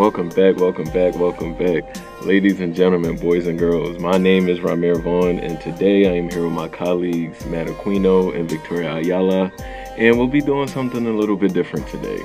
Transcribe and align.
Welcome 0.00 0.30
back, 0.30 0.56
welcome 0.56 0.88
back, 0.92 1.14
welcome 1.16 1.52
back. 1.52 1.84
Ladies 2.22 2.60
and 2.60 2.74
gentlemen, 2.74 3.16
boys 3.16 3.46
and 3.46 3.58
girls, 3.58 3.98
my 3.98 4.16
name 4.16 4.48
is 4.48 4.58
Ramir 4.60 4.98
Vaughn, 4.98 5.38
and 5.38 5.60
today 5.60 6.08
I 6.08 6.12
am 6.12 6.30
here 6.30 6.44
with 6.44 6.54
my 6.54 6.68
colleagues 6.68 7.44
Matt 7.44 7.66
Aquino 7.66 8.34
and 8.34 8.48
Victoria 8.48 8.94
Ayala, 8.94 9.52
and 9.98 10.16
we'll 10.16 10.26
be 10.26 10.40
doing 10.40 10.68
something 10.68 11.06
a 11.06 11.10
little 11.10 11.36
bit 11.36 11.52
different 11.52 11.86
today. 11.86 12.18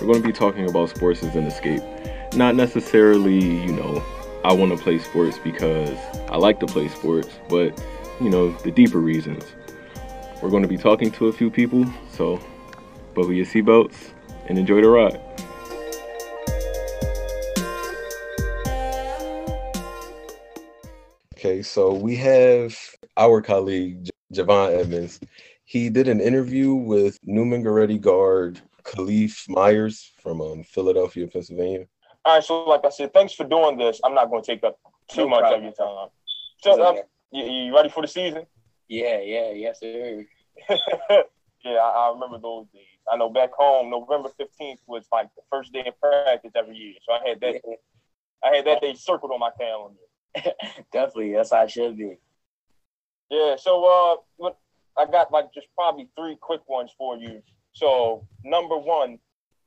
We're 0.00 0.06
going 0.06 0.22
to 0.22 0.26
be 0.26 0.32
talking 0.32 0.70
about 0.70 0.88
sports 0.88 1.22
as 1.22 1.36
an 1.36 1.44
escape. 1.44 1.82
Not 2.32 2.54
necessarily, 2.54 3.38
you 3.38 3.72
know, 3.72 4.02
I 4.42 4.54
want 4.54 4.74
to 4.74 4.82
play 4.82 4.98
sports 4.98 5.36
because 5.36 5.98
I 6.30 6.38
like 6.38 6.60
to 6.60 6.66
play 6.66 6.88
sports, 6.88 7.28
but, 7.50 7.78
you 8.22 8.30
know, 8.30 8.52
the 8.62 8.70
deeper 8.70 9.00
reasons. 9.00 9.44
We're 10.40 10.48
going 10.48 10.62
to 10.62 10.68
be 10.68 10.78
talking 10.78 11.10
to 11.10 11.26
a 11.26 11.32
few 11.34 11.50
people, 11.50 11.84
so 12.10 12.40
buckle 13.12 13.34
your 13.34 13.44
seatbelts 13.44 14.12
and 14.46 14.58
enjoy 14.58 14.80
the 14.80 14.88
ride. 14.88 15.20
Okay, 21.38 21.62
so 21.62 21.94
we 21.94 22.16
have 22.16 22.76
our 23.16 23.40
colleague 23.40 24.08
Javon 24.34 24.76
Edmonds. 24.76 25.20
He 25.64 25.88
did 25.88 26.08
an 26.08 26.20
interview 26.20 26.74
with 26.74 27.16
Neumann 27.22 27.62
Goretti 27.62 28.00
guard 28.00 28.60
Khalif 28.82 29.48
Myers 29.48 30.10
from 30.20 30.40
um, 30.40 30.64
Philadelphia, 30.64 31.28
Pennsylvania. 31.28 31.86
All 32.24 32.34
right, 32.34 32.42
so 32.42 32.64
like 32.64 32.84
I 32.84 32.88
said, 32.88 33.14
thanks 33.14 33.34
for 33.34 33.44
doing 33.44 33.78
this. 33.78 34.00
I'm 34.02 34.14
not 34.14 34.30
going 34.30 34.42
to 34.42 34.46
take 34.48 34.64
up 34.64 34.80
too 35.08 35.20
no 35.20 35.28
much 35.28 35.42
problem. 35.42 35.60
of 35.60 35.74
your 35.78 35.86
time. 35.86 36.08
So, 36.60 36.84
um, 36.84 36.96
you, 37.30 37.44
you, 37.44 37.72
ready 37.76 37.88
for 37.88 38.02
the 38.02 38.08
season? 38.08 38.44
Yeah, 38.88 39.20
yeah, 39.20 39.52
yes, 39.52 39.78
sir. 39.78 40.26
yeah, 40.68 41.20
I, 41.70 42.08
I, 42.08 42.10
remember 42.14 42.40
those 42.40 42.66
days. 42.74 42.82
I 43.08 43.16
know 43.16 43.30
back 43.30 43.50
home, 43.56 43.90
November 43.90 44.30
15th 44.40 44.78
was 44.88 45.06
like 45.12 45.28
the 45.36 45.42
first 45.52 45.72
day 45.72 45.84
of 45.86 46.00
practice 46.00 46.50
every 46.56 46.74
year. 46.74 46.94
So 47.06 47.12
I 47.12 47.28
had 47.28 47.40
that. 47.42 47.60
Yeah. 47.64 47.74
I 48.42 48.56
had 48.56 48.66
that 48.66 48.80
day 48.80 48.94
circled 48.94 49.30
on 49.30 49.38
my 49.38 49.50
calendar. 49.56 49.98
Definitely, 50.92 51.32
that's 51.32 51.52
how 51.52 51.64
it 51.64 51.70
should 51.70 51.96
be. 51.96 52.18
Yeah. 53.30 53.56
So, 53.56 54.22
uh, 54.40 54.50
I 54.98 55.06
got 55.06 55.32
like 55.32 55.54
just 55.54 55.68
probably 55.76 56.08
three 56.16 56.36
quick 56.40 56.68
ones 56.68 56.90
for 56.98 57.16
you. 57.16 57.42
So, 57.72 58.26
number 58.44 58.76
one, 58.76 59.18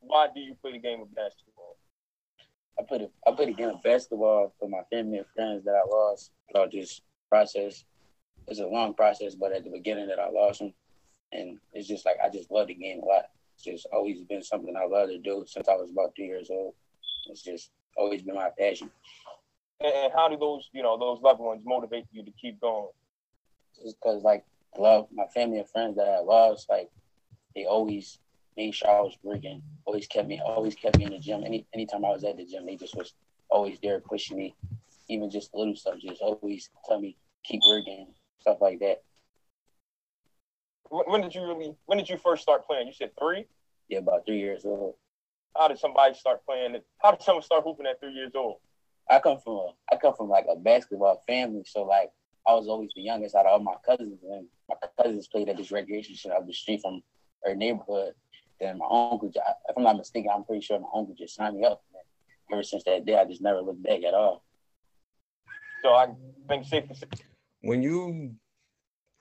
why 0.02 0.28
do 0.34 0.42
you 0.42 0.56
play 0.62 0.74
the 0.74 0.80
game 0.80 1.02
of 1.02 1.14
basketball? 1.16 1.78
I 2.78 2.84
put 2.84 3.02
it. 3.02 3.12
I 3.26 3.32
played 3.32 3.50
a 3.50 3.54
game 3.54 3.70
of 3.70 3.84
basketball 3.84 4.54
for 4.60 4.68
my 4.68 4.82
family 4.92 5.20
and 5.20 5.28
friends 5.36 5.64
that 5.66 5.76
I 5.76 5.88
lost 5.88 6.32
throughout 6.52 6.72
this 6.72 7.02
process. 7.30 7.86
It's 8.48 8.60
a 8.60 8.68
long 8.68 8.94
process, 8.94 9.36
but 9.36 9.54
at 9.54 9.64
the 9.64 9.70
beginning 9.70 10.08
that 10.08 10.20
I 10.20 10.30
lost 10.30 10.60
them, 10.60 10.74
and 11.32 11.60
it's 11.74 11.88
just 11.88 12.06
like 12.06 12.18
I 12.24 12.30
just 12.30 12.52
love 12.52 12.68
the 12.68 12.74
game 12.74 13.02
a 13.02 13.06
lot. 13.06 13.26
It's 13.56 13.64
just 13.64 13.88
always 13.94 14.22
been 14.24 14.44
something 14.44 14.76
I 14.76 14.86
love 14.86 15.10
to 15.10 15.20
do 15.20 15.46
since 15.48 15.68
I 15.70 15.76
was 15.76 15.92
about 15.92 16.14
three 16.16 16.26
years 16.26 16.50
old. 16.50 16.74
It's 17.28 17.44
just 17.44 17.72
always 17.96 18.22
been 18.24 18.36
my 18.36 18.50
passion. 18.58 18.90
And 19.84 20.14
how 20.14 20.28
do 20.28 20.38
those, 20.38 20.70
you 20.74 20.84
know, 20.84 20.98
those 20.98 21.22
loved 21.22 21.40
ones 21.40 21.64
motivate 21.66 22.06
you 22.12 22.24
to 22.24 22.32
keep 22.40 22.62
going? 22.62 22.90
Just 23.82 23.96
because, 24.00 24.22
like, 24.24 24.44
love 24.78 25.08
my 25.12 25.26
family 25.34 25.60
and 25.60 25.70
friends 25.70 25.96
that 25.98 26.08
I 26.08 26.20
lost. 26.20 26.70
Like, 26.70 26.90
they 27.56 27.66
always 27.66 28.20
made 28.56 28.76
sure 28.76 28.90
I 28.90 29.02
was 29.02 29.18
working. 29.24 29.62
Always 29.86 30.08
kept 30.08 30.28
me, 30.28 30.40
always 30.46 30.76
kept 30.76 30.98
me 30.98 31.06
in 31.06 31.12
the 31.12 31.20
gym. 31.20 31.44
Any 31.44 31.66
anytime 31.74 32.06
I 32.06 32.10
was 32.10 32.24
at 32.24 32.38
the 32.38 32.46
gym, 32.46 32.66
they 32.66 32.76
just 32.76 32.96
was 32.96 33.14
always 33.50 33.80
there 33.82 34.00
pushing 34.00 34.38
me. 34.38 34.56
Even 35.10 35.30
just 35.30 35.54
little 35.54 35.76
stuff, 35.76 35.96
just 36.00 36.22
always 36.22 36.70
tell 36.88 37.00
me 37.02 37.18
keep 37.44 37.62
working, 37.68 38.08
stuff 38.40 38.58
like 38.62 38.80
that. 38.80 39.02
When 40.90 41.22
did 41.22 41.34
you 41.34 41.42
really? 41.42 41.74
When 41.86 41.98
did 41.98 42.10
you 42.10 42.18
first 42.18 42.44
start 42.44 42.66
playing? 42.68 42.88
You 42.88 42.94
said 42.94 43.12
three. 43.18 43.46
Yeah, 43.88 44.00
about 44.00 44.26
three 44.26 44.40
years 44.40 44.64
old. 44.66 44.96
How 45.58 45.68
did 45.68 45.80
somebody 45.80 46.14
start 46.14 46.46
playing? 46.46 46.78
How 47.02 47.12
did 47.12 47.22
someone 47.24 47.44
start 47.44 47.64
hooping 47.64 47.86
at 47.86 48.00
three 48.00 48.14
years 48.14 48.34
old? 48.36 48.58
I 49.10 49.20
come 49.20 49.40
from 49.40 49.54
a, 49.54 49.68
I 49.92 49.98
come 49.98 50.16
from 50.16 50.30
like 50.30 50.46
a 50.52 50.56
basketball 50.56 51.22
family, 51.28 51.64
so 51.66 51.84
like 51.84 52.12
I 52.48 52.54
was 52.54 52.68
always 52.68 52.92
the 52.96 53.02
youngest 53.02 53.36
out 53.36 53.46
of 53.46 53.52
all 53.52 53.60
my 53.60 53.76
cousins, 53.86 54.20
and 54.24 54.48
my 54.70 54.76
cousins 54.98 55.28
played 55.28 55.50
at 55.50 55.58
this 55.58 55.72
recreation 55.72 56.16
center 56.16 56.36
up 56.36 56.48
the 56.48 56.54
street 56.54 56.82
from 56.82 57.02
our 57.46 57.56
neighborhood. 57.56 58.14
Then 58.60 58.78
my 58.78 58.86
uncle, 58.86 59.32
if 59.34 59.78
I'm 59.78 59.84
not 59.84 59.98
mistaken, 59.98 60.32
I'm 60.34 60.44
pretty 60.44 60.62
sure 60.62 60.80
my 60.80 60.88
uncle 60.96 61.16
just 61.18 61.36
signed 61.36 61.58
me 61.58 61.66
up. 61.66 61.82
And 61.94 62.04
ever 62.54 62.64
since 62.64 62.84
that 62.84 63.06
day, 63.06 63.16
I 63.16 63.26
just 63.26 63.42
never 63.42 63.62
looked 63.62 63.84
back 63.84 64.04
at 64.04 64.14
all. 64.14 64.44
So 65.82 65.90
I 65.90 66.08
think 66.48 66.66
safe 66.66 66.88
to 66.88 66.96
say. 66.96 67.08
When 67.62 67.82
you 67.82 68.36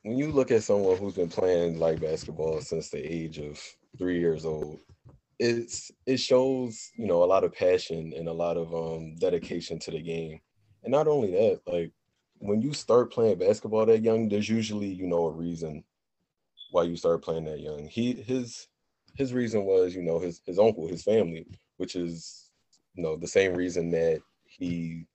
when 0.02 0.16
you 0.16 0.30
look 0.32 0.50
at 0.50 0.62
someone 0.62 0.96
who's 0.96 1.14
been 1.14 1.28
playing 1.28 1.78
like 1.78 2.00
basketball 2.00 2.60
since 2.60 2.90
the 2.90 3.00
age 3.00 3.38
of 3.38 3.60
three 3.98 4.18
years 4.18 4.44
old, 4.44 4.78
it's 5.40 5.90
it 6.04 6.18
shows 6.18 6.92
you 6.96 7.06
know 7.06 7.24
a 7.24 7.32
lot 7.32 7.44
of 7.44 7.54
passion 7.54 8.12
and 8.14 8.28
a 8.28 8.32
lot 8.32 8.58
of 8.58 8.74
um 8.74 9.16
dedication 9.16 9.78
to 9.80 9.90
the 9.90 10.00
game. 10.00 10.38
And 10.84 10.92
not 10.92 11.08
only 11.08 11.30
that 11.32 11.62
like 11.66 11.92
when 12.38 12.60
you 12.60 12.74
start 12.74 13.10
playing 13.10 13.38
basketball 13.38 13.86
that 13.86 14.02
young 14.02 14.28
there's 14.28 14.48
usually 14.48 14.88
you 14.88 15.06
know 15.06 15.26
a 15.26 15.30
reason 15.30 15.82
why 16.70 16.82
you 16.82 16.94
start 16.94 17.22
playing 17.22 17.46
that 17.46 17.60
young. 17.60 17.88
He 17.88 18.12
his 18.12 18.68
his 19.16 19.32
reason 19.32 19.64
was 19.64 19.94
you 19.94 20.02
know 20.02 20.18
his 20.18 20.42
his 20.44 20.58
uncle 20.58 20.86
his 20.86 21.02
family 21.02 21.46
which 21.78 21.96
is 21.96 22.50
you 22.94 23.02
know 23.02 23.16
the 23.16 23.26
same 23.26 23.54
reason 23.54 23.90
that 23.92 24.20
he 24.44 25.06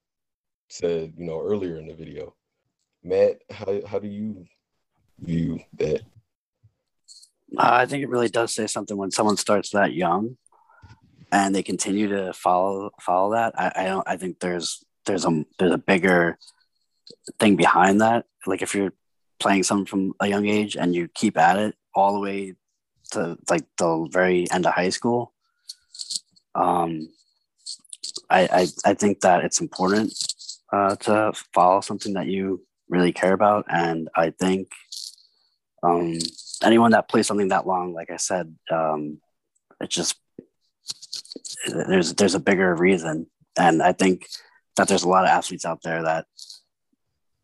said 0.69 1.13
you 1.17 1.25
know 1.25 1.39
earlier 1.39 1.77
in 1.77 1.87
the 1.87 1.93
video. 1.93 2.33
Matt 3.03 3.43
how, 3.51 3.85
how 3.85 3.99
do 3.99 4.07
you 4.07 4.43
view 5.19 5.59
that 5.77 6.01
I 7.57 7.85
think 7.85 8.03
it 8.03 8.09
really 8.09 8.29
does 8.29 8.53
say 8.53 8.67
something 8.67 8.97
when 8.97 9.11
someone 9.11 9.37
starts 9.37 9.71
that 9.71 9.93
young 9.93 10.37
and 11.31 11.53
they 11.53 11.63
continue 11.63 12.07
to 12.09 12.33
follow 12.33 12.91
follow 13.01 13.33
that. 13.33 13.53
I, 13.57 13.71
I 13.75 13.83
don't 13.85 14.07
I 14.07 14.17
think 14.17 14.39
there's 14.39 14.83
there's 15.05 15.25
a 15.25 15.45
there's 15.59 15.73
a 15.73 15.77
bigger 15.77 16.37
thing 17.39 17.55
behind 17.55 18.01
that. 18.01 18.25
Like 18.45 18.61
if 18.61 18.75
you're 18.75 18.93
playing 19.39 19.63
something 19.63 19.85
from 19.85 20.13
a 20.19 20.27
young 20.27 20.47
age 20.47 20.75
and 20.75 20.95
you 20.95 21.07
keep 21.13 21.37
at 21.37 21.57
it 21.57 21.75
all 21.93 22.13
the 22.13 22.19
way 22.19 22.53
to 23.11 23.37
like 23.49 23.65
the 23.77 24.07
very 24.11 24.49
end 24.51 24.65
of 24.65 24.73
high 24.73 24.89
school, 24.89 25.33
um, 26.55 27.09
I, 28.29 28.41
I, 28.41 28.67
I 28.85 28.93
think 28.93 29.21
that 29.21 29.43
it's 29.43 29.61
important 29.61 30.13
uh, 30.71 30.95
to 30.95 31.33
follow 31.53 31.81
something 31.81 32.13
that 32.13 32.27
you 32.27 32.65
really 32.89 33.11
care 33.11 33.33
about. 33.33 33.65
And 33.69 34.09
I 34.15 34.31
think 34.31 34.69
um, 35.83 36.17
anyone 36.65 36.91
that 36.91 37.07
plays 37.07 37.27
something 37.27 37.49
that 37.49 37.67
long, 37.67 37.93
like 37.93 38.09
I 38.09 38.17
said, 38.17 38.55
um, 38.71 39.19
it's 39.79 39.95
just 39.95 40.15
there's 41.67 42.13
there's 42.13 42.35
a 42.35 42.39
bigger 42.39 42.75
reason, 42.75 43.27
and 43.57 43.81
I 43.81 43.93
think 43.93 44.27
that 44.77 44.87
there's 44.87 45.03
a 45.03 45.09
lot 45.09 45.23
of 45.23 45.29
athletes 45.29 45.65
out 45.65 45.81
there 45.83 46.03
that 46.03 46.25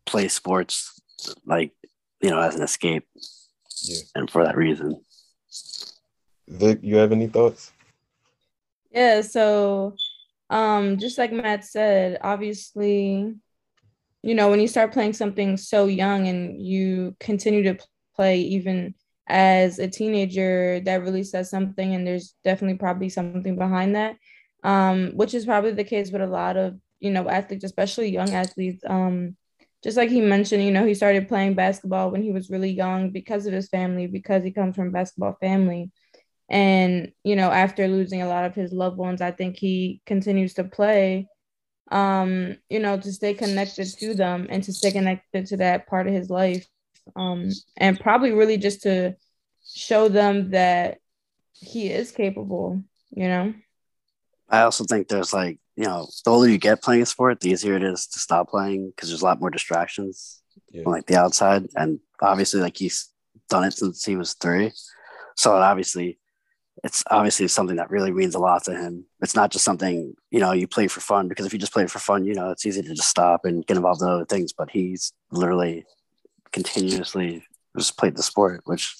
play 0.04 0.28
sports 0.28 1.00
like 1.46 1.72
you 2.20 2.30
know 2.30 2.40
as 2.40 2.54
an 2.54 2.62
escape, 2.62 3.06
yeah. 3.84 4.00
and 4.14 4.30
for 4.30 4.44
that 4.44 4.56
reason. 4.56 5.00
Vic, 6.48 6.80
you 6.82 6.96
have 6.96 7.12
any 7.12 7.28
thoughts? 7.28 7.72
Yeah, 8.90 9.22
so 9.22 9.94
um, 10.50 10.98
just 10.98 11.16
like 11.16 11.32
Matt 11.32 11.64
said, 11.64 12.18
obviously, 12.20 13.34
you 14.22 14.34
know, 14.34 14.50
when 14.50 14.60
you 14.60 14.68
start 14.68 14.92
playing 14.92 15.14
something 15.14 15.56
so 15.56 15.86
young 15.86 16.28
and 16.28 16.60
you 16.60 17.16
continue 17.18 17.62
to 17.62 17.78
play 18.14 18.40
even 18.40 18.94
as 19.28 19.78
a 19.78 19.88
teenager 19.88 20.80
that 20.80 21.02
really 21.02 21.22
says 21.24 21.50
something 21.50 21.94
and 21.94 22.06
there's 22.06 22.34
definitely 22.44 22.78
probably 22.78 23.08
something 23.08 23.56
behind 23.56 23.94
that. 23.96 24.16
Um, 24.64 25.12
which 25.16 25.34
is 25.34 25.44
probably 25.44 25.72
the 25.72 25.82
case 25.84 26.12
with 26.12 26.22
a 26.22 26.26
lot 26.26 26.56
of 26.56 26.76
you 27.00 27.10
know 27.10 27.28
athletes 27.28 27.64
especially 27.64 28.10
young 28.10 28.30
athletes. 28.30 28.82
Um, 28.86 29.36
just 29.82 29.96
like 29.96 30.10
he 30.10 30.20
mentioned 30.20 30.62
you 30.62 30.70
know 30.70 30.86
he 30.86 30.94
started 30.94 31.28
playing 31.28 31.54
basketball 31.54 32.10
when 32.10 32.22
he 32.22 32.32
was 32.32 32.50
really 32.50 32.70
young 32.70 33.10
because 33.10 33.46
of 33.46 33.52
his 33.52 33.68
family 33.68 34.06
because 34.06 34.44
he 34.44 34.52
comes 34.52 34.76
from 34.76 34.88
a 34.88 34.92
basketball 34.92 35.36
family. 35.40 35.90
And 36.48 37.12
you 37.24 37.36
know 37.36 37.50
after 37.50 37.88
losing 37.88 38.22
a 38.22 38.28
lot 38.28 38.44
of 38.44 38.54
his 38.54 38.72
loved 38.72 38.98
ones 38.98 39.22
i 39.22 39.30
think 39.30 39.56
he 39.56 40.02
continues 40.04 40.54
to 40.54 40.64
play 40.64 41.28
um 41.90 42.56
you 42.68 42.78
know 42.78 42.98
to 42.98 43.12
stay 43.12 43.34
connected 43.34 43.86
to 43.98 44.14
them 44.14 44.46
and 44.50 44.62
to 44.64 44.72
stay 44.72 44.90
connected 44.90 45.46
to 45.46 45.56
that 45.58 45.86
part 45.86 46.06
of 46.06 46.12
his 46.12 46.30
life 46.30 46.66
um, 47.16 47.50
and 47.76 47.98
probably 47.98 48.32
really 48.32 48.56
just 48.56 48.82
to 48.82 49.16
show 49.74 50.08
them 50.08 50.50
that 50.50 50.98
he 51.52 51.88
is 51.88 52.10
capable, 52.10 52.82
you 53.10 53.28
know. 53.28 53.54
I 54.48 54.62
also 54.62 54.84
think 54.84 55.08
there's 55.08 55.32
like, 55.32 55.58
you 55.76 55.84
know, 55.84 56.06
the 56.24 56.30
older 56.30 56.48
you 56.48 56.58
get 56.58 56.82
playing 56.82 57.02
a 57.02 57.06
sport, 57.06 57.40
the 57.40 57.50
easier 57.50 57.76
it 57.76 57.82
is 57.82 58.06
to 58.08 58.18
stop 58.18 58.50
playing 58.50 58.90
because 58.90 59.08
there's 59.08 59.22
a 59.22 59.24
lot 59.24 59.40
more 59.40 59.50
distractions 59.50 60.42
yeah. 60.70 60.82
on 60.84 60.92
like 60.92 61.06
the 61.06 61.16
outside. 61.16 61.66
And 61.74 62.00
obviously, 62.20 62.60
like 62.60 62.76
he's 62.76 63.10
done 63.48 63.64
it 63.64 63.72
since 63.72 64.04
he 64.04 64.16
was 64.16 64.34
three. 64.34 64.72
So 65.36 65.56
it 65.56 65.60
obviously, 65.60 66.18
it's 66.84 67.02
obviously 67.10 67.48
something 67.48 67.76
that 67.76 67.90
really 67.90 68.10
means 68.10 68.34
a 68.34 68.38
lot 68.38 68.64
to 68.64 68.76
him. 68.76 69.06
It's 69.22 69.36
not 69.36 69.50
just 69.50 69.64
something, 69.64 70.14
you 70.30 70.40
know, 70.40 70.52
you 70.52 70.66
play 70.66 70.88
for 70.88 71.00
fun 71.00 71.28
because 71.28 71.46
if 71.46 71.52
you 71.54 71.58
just 71.58 71.72
play 71.72 71.84
it 71.84 71.90
for 71.90 71.98
fun, 71.98 72.24
you 72.26 72.34
know, 72.34 72.50
it's 72.50 72.66
easy 72.66 72.82
to 72.82 72.94
just 72.94 73.08
stop 73.08 73.44
and 73.44 73.66
get 73.66 73.76
involved 73.78 74.02
in 74.02 74.08
other 74.08 74.26
things. 74.26 74.52
But 74.52 74.70
he's 74.70 75.12
literally 75.30 75.86
continuously 76.52 77.44
just 77.76 77.96
played 77.96 78.16
the 78.16 78.22
sport, 78.22 78.62
which, 78.64 78.96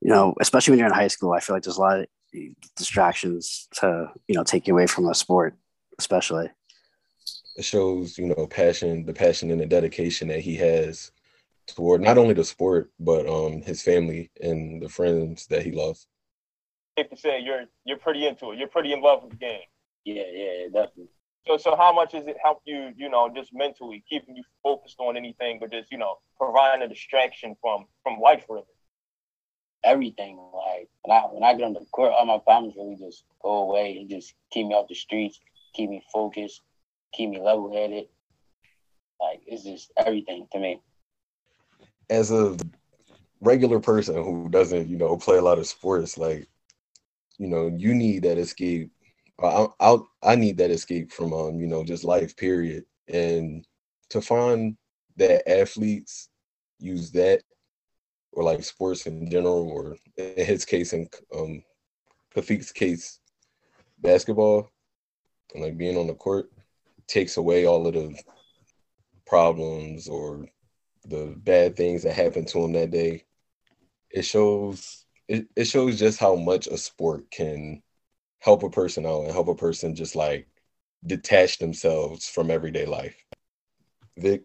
you 0.00 0.10
know, 0.10 0.34
especially 0.40 0.72
when 0.72 0.78
you're 0.78 0.88
in 0.88 0.94
high 0.94 1.08
school, 1.08 1.32
I 1.32 1.40
feel 1.40 1.56
like 1.56 1.62
there's 1.62 1.78
a 1.78 1.80
lot 1.80 2.00
of 2.00 2.06
distractions 2.76 3.68
to, 3.76 4.10
you 4.28 4.34
know, 4.34 4.44
take 4.44 4.66
you 4.66 4.74
away 4.74 4.86
from 4.86 5.08
a 5.08 5.14
sport. 5.14 5.54
especially. 5.98 6.50
It 7.56 7.64
shows, 7.64 8.16
you 8.16 8.26
know, 8.26 8.46
passion, 8.46 9.04
the 9.04 9.12
passion 9.12 9.50
and 9.50 9.60
the 9.60 9.66
dedication 9.66 10.28
that 10.28 10.40
he 10.40 10.56
has 10.56 11.12
toward 11.66 12.00
not 12.00 12.18
only 12.18 12.34
the 12.34 12.44
sport 12.44 12.90
but 12.98 13.28
um 13.28 13.62
his 13.62 13.82
family 13.82 14.30
and 14.40 14.82
the 14.82 14.88
friends 14.88 15.46
that 15.46 15.62
he 15.62 15.70
loves. 15.70 16.06
Safe 16.98 17.10
to 17.10 17.16
say 17.16 17.40
you're 17.40 17.64
you're 17.84 17.98
pretty 17.98 18.26
into 18.26 18.50
it. 18.50 18.58
You're 18.58 18.68
pretty 18.68 18.92
in 18.92 19.00
love 19.00 19.22
with 19.22 19.32
the 19.32 19.36
game. 19.36 19.60
Yeah, 20.04 20.22
yeah, 20.32 20.64
definitely. 20.72 21.08
So 21.46 21.56
so 21.56 21.76
how 21.76 21.92
much 21.92 22.12
has 22.12 22.26
it 22.26 22.36
helped 22.42 22.66
you, 22.66 22.92
you 22.96 23.08
know, 23.08 23.30
just 23.34 23.50
mentally 23.52 24.04
keeping 24.08 24.36
you 24.36 24.42
focused 24.62 24.96
on 24.98 25.16
anything, 25.16 25.58
but 25.60 25.72
just 25.72 25.90
you 25.90 25.98
know 25.98 26.18
providing 26.38 26.82
a 26.82 26.88
distraction 26.88 27.56
from 27.60 27.86
from 28.02 28.20
life 28.20 28.44
really? 28.48 28.64
Everything 29.82 30.36
like 30.54 30.88
when 31.02 31.16
I 31.16 31.22
when 31.32 31.42
I 31.42 31.54
get 31.54 31.64
on 31.64 31.72
the 31.72 31.84
court, 31.92 32.12
all 32.12 32.26
my 32.26 32.38
problems 32.38 32.74
really 32.76 32.96
just 32.96 33.24
go 33.42 33.62
away 33.62 33.96
and 33.98 34.10
just 34.10 34.34
keep 34.50 34.66
me 34.66 34.74
off 34.74 34.88
the 34.88 34.94
streets, 34.94 35.40
keep 35.74 35.88
me 35.88 36.02
focused, 36.12 36.60
keep 37.14 37.30
me 37.30 37.40
level 37.40 37.72
headed. 37.72 38.06
Like 39.20 39.40
it's 39.46 39.64
just 39.64 39.90
everything 39.96 40.46
to 40.52 40.58
me. 40.58 40.80
As 42.10 42.30
a 42.30 42.56
regular 43.40 43.80
person 43.80 44.16
who 44.16 44.48
doesn't, 44.48 44.88
you 44.88 44.96
know, 44.96 45.16
play 45.16 45.38
a 45.38 45.42
lot 45.42 45.58
of 45.58 45.66
sports, 45.66 46.18
like, 46.18 46.46
you 47.38 47.46
know, 47.46 47.72
you 47.74 47.94
need 47.94 48.22
that 48.24 48.38
escape. 48.38 48.90
I, 49.42 49.66
I, 49.80 49.96
I 50.22 50.34
need 50.36 50.58
that 50.58 50.70
escape 50.70 51.12
from, 51.12 51.32
um, 51.32 51.60
you 51.60 51.66
know, 51.66 51.84
just 51.84 52.04
life, 52.04 52.36
period. 52.36 52.84
And 53.08 53.66
to 54.10 54.20
find 54.20 54.76
that 55.16 55.48
athletes 55.50 56.28
use 56.78 57.10
that, 57.12 57.42
or 58.32 58.44
like 58.44 58.62
sports 58.62 59.06
in 59.06 59.30
general, 59.30 59.68
or 59.68 59.96
in 60.16 60.44
his 60.44 60.64
case, 60.64 60.92
in 60.92 61.08
um, 61.34 61.62
Kafik's 62.34 62.72
case, 62.72 63.18
basketball, 63.98 64.70
and 65.54 65.64
like 65.64 65.76
being 65.76 65.96
on 65.96 66.06
the 66.06 66.14
court, 66.14 66.50
takes 67.06 67.36
away 67.36 67.66
all 67.66 67.86
of 67.86 67.94
the 67.94 68.14
problems 69.26 70.08
or 70.08 70.46
the 71.06 71.34
bad 71.38 71.76
things 71.76 72.02
that 72.02 72.14
happened 72.14 72.46
to 72.48 72.58
him 72.60 72.72
that 72.72 72.90
day. 72.90 73.24
It 74.10 74.22
shows 74.22 75.06
it, 75.28 75.46
it 75.56 75.64
shows 75.64 75.98
just 75.98 76.18
how 76.18 76.34
much 76.34 76.66
a 76.66 76.76
sport 76.76 77.30
can 77.30 77.82
help 78.40 78.62
a 78.62 78.70
person 78.70 79.06
out 79.06 79.22
and 79.22 79.32
help 79.32 79.48
a 79.48 79.54
person 79.54 79.94
just 79.94 80.16
like 80.16 80.48
detach 81.06 81.58
themselves 81.58 82.28
from 82.28 82.50
everyday 82.50 82.86
life. 82.86 83.16
Vic, 84.18 84.42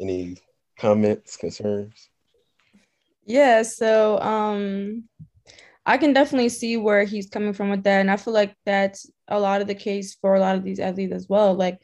any 0.00 0.36
comments, 0.78 1.36
concerns? 1.36 2.08
Yeah, 3.24 3.62
so 3.62 4.18
um 4.20 5.04
I 5.84 5.96
can 5.96 6.12
definitely 6.12 6.50
see 6.50 6.76
where 6.76 7.04
he's 7.04 7.30
coming 7.30 7.52
from 7.52 7.70
with 7.70 7.82
that. 7.84 8.00
And 8.00 8.10
I 8.10 8.16
feel 8.16 8.34
like 8.34 8.54
that's 8.66 9.10
a 9.28 9.40
lot 9.40 9.60
of 9.60 9.66
the 9.66 9.74
case 9.74 10.14
for 10.20 10.34
a 10.34 10.40
lot 10.40 10.56
of 10.56 10.64
these 10.64 10.80
athletes 10.80 11.14
as 11.14 11.28
well. 11.28 11.54
Like 11.54 11.80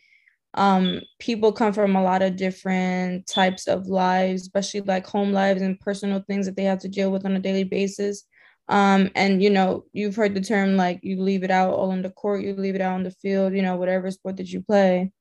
um 0.54 1.00
people 1.18 1.52
come 1.52 1.72
from 1.72 1.96
a 1.96 2.02
lot 2.02 2.22
of 2.22 2.36
different 2.36 3.26
types 3.26 3.66
of 3.66 3.88
lives, 3.88 4.42
especially 4.42 4.82
like 4.82 5.06
home 5.06 5.32
lives 5.32 5.62
and 5.62 5.80
personal 5.80 6.22
things 6.28 6.46
that 6.46 6.56
they 6.56 6.64
have 6.64 6.80
to 6.80 6.88
deal 6.88 7.10
with 7.10 7.26
on 7.26 7.36
a 7.36 7.40
daily 7.40 7.64
basis. 7.64 8.24
Um, 8.68 9.10
and 9.14 9.42
you 9.42 9.50
know, 9.50 9.84
you've 9.92 10.16
heard 10.16 10.34
the 10.34 10.40
term 10.40 10.76
like 10.76 11.00
you 11.02 11.20
leave 11.20 11.44
it 11.44 11.50
out 11.50 11.74
all 11.74 11.92
in 11.92 12.02
the 12.02 12.10
court, 12.10 12.42
you 12.42 12.54
leave 12.54 12.74
it 12.74 12.80
out 12.80 12.94
on 12.94 13.02
the 13.02 13.10
field, 13.10 13.54
you 13.54 13.62
know, 13.62 13.76
whatever 13.76 14.10
sport 14.10 14.36
that 14.38 14.48
you 14.48 14.62
play. 14.62 15.12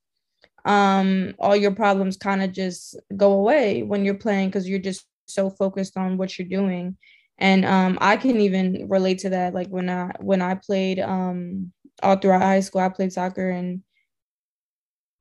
Um, 0.66 1.36
all 1.40 1.56
your 1.56 1.76
problems 1.76 2.16
kind 2.16 2.42
of 2.42 2.54
just 2.54 2.98
go 3.18 3.34
away 3.34 3.84
when 3.84 4.06
you're 4.06 4.14
playing 4.14 4.50
because 4.50 4.68
you're 4.68 4.80
just 4.80 5.06
so 5.26 5.50
focused 5.50 5.98
on 5.98 6.18
what 6.18 6.40
you're 6.40 6.48
doing 6.48 6.98
and 7.38 7.66
um, 7.66 7.98
I 8.02 8.18
can 8.18 8.40
even 8.40 8.88
relate 8.90 9.20
to 9.20 9.30
that. 9.30 9.54
Like 9.54 9.68
when 9.68 9.90
I 9.90 10.12
when 10.20 10.42
I 10.42 10.56
played 10.56 11.00
um, 11.00 11.72
all 12.02 12.16
throughout 12.16 12.42
high 12.42 12.60
school, 12.60 12.82
I 12.82 12.90
played 12.90 13.14
soccer, 13.14 13.50
and 13.50 13.82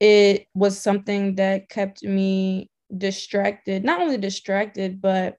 it 0.01 0.47
was 0.55 0.79
something 0.79 1.37
that 1.37 1.69
kept 1.69 2.03
me 2.03 2.71
distracted. 2.97 3.85
Not 3.85 4.01
only 4.01 4.19
distracted, 4.19 5.01
but 5.01 5.37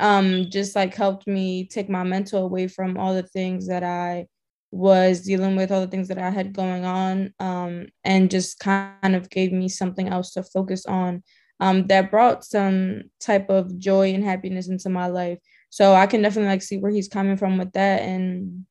um, 0.00 0.46
just 0.50 0.74
like 0.74 0.94
helped 0.94 1.26
me 1.26 1.66
take 1.66 1.88
my 1.88 2.02
mental 2.02 2.44
away 2.44 2.68
from 2.68 2.96
all 2.96 3.14
the 3.14 3.22
things 3.22 3.68
that 3.68 3.82
I 3.82 4.26
was 4.70 5.20
dealing 5.20 5.54
with, 5.54 5.70
all 5.70 5.80
the 5.82 5.86
things 5.86 6.08
that 6.08 6.18
I 6.18 6.30
had 6.30 6.52
going 6.54 6.84
on, 6.84 7.34
um, 7.38 7.86
and 8.04 8.30
just 8.30 8.58
kind 8.58 9.14
of 9.14 9.28
gave 9.30 9.52
me 9.52 9.68
something 9.68 10.08
else 10.08 10.32
to 10.32 10.42
focus 10.42 10.86
on. 10.86 11.22
Um, 11.60 11.86
that 11.86 12.10
brought 12.10 12.44
some 12.44 13.02
type 13.20 13.48
of 13.48 13.78
joy 13.78 14.12
and 14.12 14.24
happiness 14.24 14.68
into 14.68 14.88
my 14.88 15.06
life 15.06 15.38
so 15.70 15.94
I 15.94 16.06
can 16.06 16.20
definitely 16.20 16.50
like 16.50 16.62
see 16.62 16.78
where 16.78 16.90
he's 16.90 17.08
coming 17.08 17.36
from 17.38 17.56
with 17.56 17.72
that. 17.72 18.02
And 18.02 18.66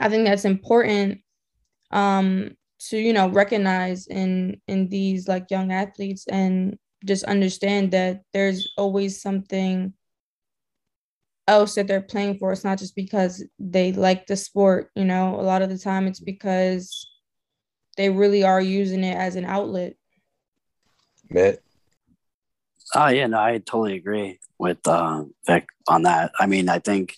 I 0.00 0.08
think 0.08 0.26
that's 0.26 0.44
important 0.44 1.20
um 1.92 2.56
to, 2.88 2.98
you 2.98 3.12
know, 3.12 3.28
recognize 3.28 4.08
in 4.08 4.60
in 4.66 4.88
these 4.88 5.28
like 5.28 5.50
young 5.50 5.70
athletes 5.70 6.26
and 6.26 6.76
just 7.04 7.22
understand 7.24 7.92
that 7.92 8.22
there's 8.32 8.72
always 8.76 9.22
something 9.22 9.92
else 11.48 11.74
that 11.74 11.86
they're 11.86 12.00
playing 12.00 12.38
for. 12.38 12.52
It's 12.52 12.64
not 12.64 12.78
just 12.78 12.94
because 12.94 13.44
they 13.58 13.92
like 13.92 14.26
the 14.26 14.36
sport, 14.36 14.90
you 14.94 15.04
know, 15.04 15.38
a 15.38 15.42
lot 15.42 15.62
of 15.62 15.68
the 15.68 15.78
time 15.78 16.06
it's 16.06 16.20
because 16.20 17.08
they 17.96 18.10
really 18.10 18.44
are 18.44 18.60
using 18.60 19.04
it 19.04 19.16
as 19.16 19.36
an 19.36 19.44
outlet. 19.44 19.94
Matt. 21.30 21.58
Oh 22.94 23.08
yeah, 23.08 23.26
no, 23.26 23.38
I 23.40 23.58
totally 23.58 23.96
agree 23.96 24.38
with 24.58 24.86
uh, 24.86 25.24
Vic 25.46 25.66
on 25.88 26.02
that. 26.02 26.32
I 26.38 26.46
mean, 26.46 26.68
I 26.68 26.78
think, 26.78 27.14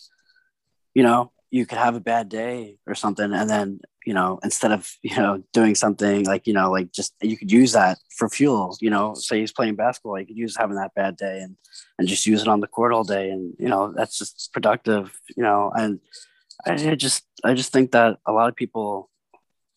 you 0.95 1.03
know, 1.03 1.33
you 1.51 1.67
could 1.67 1.79
have 1.79 1.97
a 1.97 2.01
bad 2.01 2.29
day 2.29 2.79
or 2.87 2.95
something, 2.95 3.33
and 3.33 3.51
then 3.51 3.81
you 4.05 4.15
know, 4.15 4.39
instead 4.43 4.73
of 4.73 4.91
you 5.03 5.17
know 5.17 5.43
doing 5.53 5.75
something 5.75 6.25
like 6.25 6.47
you 6.47 6.53
know, 6.53 6.71
like 6.71 6.93
just 6.93 7.15
you 7.21 7.37
could 7.37 7.51
use 7.51 7.73
that 7.73 7.99
for 8.17 8.29
fuel. 8.29 8.77
You 8.81 8.91
know, 8.91 9.15
say 9.15 9.41
he's 9.41 9.53
playing 9.53 9.77
basketball, 9.77 10.19
you 10.19 10.27
could 10.27 10.37
use 10.37 10.57
having 10.57 10.77
that 10.77 10.95
bad 10.95 11.17
day 11.17 11.41
and 11.41 11.57
and 11.99 12.09
just 12.09 12.27
use 12.27 12.43
it 12.43 12.49
on 12.49 12.61
the 12.61 12.67
court 12.67 12.93
all 12.93 13.05
day, 13.05 13.31
and 13.31 13.55
you 13.59 13.69
know, 13.69 13.93
that's 13.95 14.19
just 14.19 14.53
productive. 14.53 15.13
You 15.37 15.43
know, 15.43 15.73
and 15.75 16.01
I 16.67 16.95
just 16.95 17.25
I 17.45 17.55
just 17.55 17.73
think 17.73 17.93
that 17.93 18.19
a 18.27 18.33
lot 18.33 18.49
of 18.49 18.57
people 18.57 19.11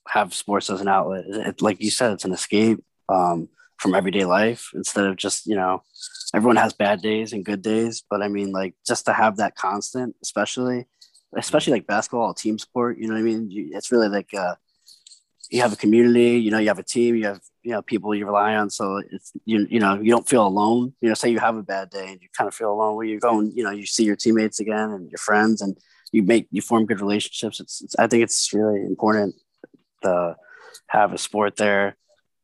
have 0.07 0.33
sports 0.33 0.69
as 0.69 0.81
an 0.81 0.87
outlet. 0.87 1.25
It, 1.27 1.61
like 1.61 1.81
you 1.81 1.91
said, 1.91 2.13
it's 2.13 2.25
an 2.25 2.33
escape. 2.33 2.83
Um, 3.09 3.49
from 3.77 3.93
everyday 3.93 4.25
life 4.25 4.71
instead 4.73 5.05
of 5.05 5.15
just 5.15 5.45
you 5.45 5.55
know 5.55 5.83
everyone 6.33 6.55
has 6.55 6.73
bad 6.73 7.01
days 7.01 7.31
and 7.31 7.45
good 7.45 7.61
days 7.61 8.03
but 8.09 8.21
i 8.21 8.27
mean 8.27 8.51
like 8.51 8.73
just 8.85 9.05
to 9.05 9.13
have 9.13 9.37
that 9.37 9.55
constant 9.55 10.15
especially 10.23 10.85
especially 11.37 11.73
like 11.73 11.87
basketball 11.87 12.33
team 12.33 12.57
sport 12.57 12.97
you 12.97 13.07
know 13.07 13.13
what 13.13 13.19
i 13.19 13.23
mean? 13.23 13.49
It's 13.73 13.91
really 13.91 14.09
like 14.09 14.33
uh, 14.33 14.55
you 15.49 15.61
have 15.61 15.73
a 15.73 15.77
community 15.77 16.37
you 16.37 16.51
know 16.51 16.59
you 16.59 16.67
have 16.67 16.79
a 16.79 16.83
team 16.83 17.15
you 17.15 17.25
have 17.25 17.39
you 17.63 17.71
know 17.71 17.81
people 17.81 18.13
you 18.15 18.25
rely 18.25 18.55
on 18.55 18.69
so 18.69 19.01
it's 19.11 19.31
you, 19.45 19.67
you 19.69 19.79
know 19.79 19.95
you 19.95 20.11
don't 20.11 20.27
feel 20.27 20.45
alone. 20.45 20.93
You 21.01 21.09
know 21.09 21.15
say 21.15 21.29
you 21.29 21.39
have 21.39 21.57
a 21.57 21.63
bad 21.63 21.89
day 21.89 22.07
and 22.11 22.21
you 22.21 22.27
kind 22.37 22.47
of 22.47 22.53
feel 22.53 22.71
alone 22.71 22.95
where 22.95 23.05
you're 23.05 23.19
going 23.19 23.51
you 23.55 23.63
know 23.63 23.71
you 23.71 23.85
see 23.85 24.03
your 24.03 24.15
teammates 24.15 24.59
again 24.59 24.91
and 24.91 25.09
your 25.09 25.19
friends 25.19 25.61
and 25.61 25.77
you 26.11 26.23
make 26.23 26.47
you 26.51 26.61
form 26.61 26.85
good 26.85 27.01
relationships. 27.01 27.59
It's, 27.59 27.81
it's 27.81 27.95
i 27.99 28.07
think 28.07 28.23
it's 28.23 28.53
really 28.53 28.81
important 28.83 29.35
to 30.03 30.35
have 30.87 31.13
a 31.13 31.17
sport 31.17 31.55
there 31.57 31.97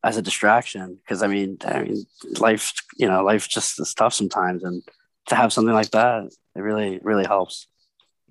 as 0.04 0.18
a 0.18 0.22
distraction 0.22 0.96
because 0.96 1.24
I 1.24 1.28
mean, 1.28 1.58
I 1.66 1.84
mean, 1.84 2.06
life, 2.40 2.74
you 2.98 3.08
know, 3.08 3.24
life 3.24 3.48
just 3.48 3.80
is 3.80 3.94
tough 3.94 4.14
sometimes, 4.14 4.64
and 4.64 4.84
to 5.28 5.36
have 5.36 5.54
something 5.54 5.74
like 5.74 5.92
that, 5.92 6.26
it 6.56 6.60
really, 6.60 7.00
really 7.02 7.26
helps. 7.26 7.68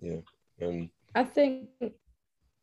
Yeah, 0.01 0.21
and 0.63 0.89
I 1.15 1.25
think, 1.25 1.69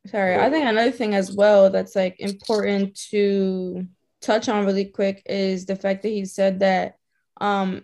sorry, 0.08 0.38
I 0.38 0.50
think 0.50 0.65
another 0.65 0.91
thing 0.91 1.15
as 1.15 1.36
well 1.36 1.70
that's 1.70 1.96
like 1.96 2.15
important 2.20 3.00
to 3.12 3.88
touch 4.22 4.50
on 4.50 4.65
really 4.65 4.86
quick 4.86 5.22
is 5.25 5.65
the 5.65 5.75
fact 5.75 6.03
that 6.03 6.10
he 6.10 6.25
said 6.25 6.60
that 6.60 6.96
um 7.39 7.84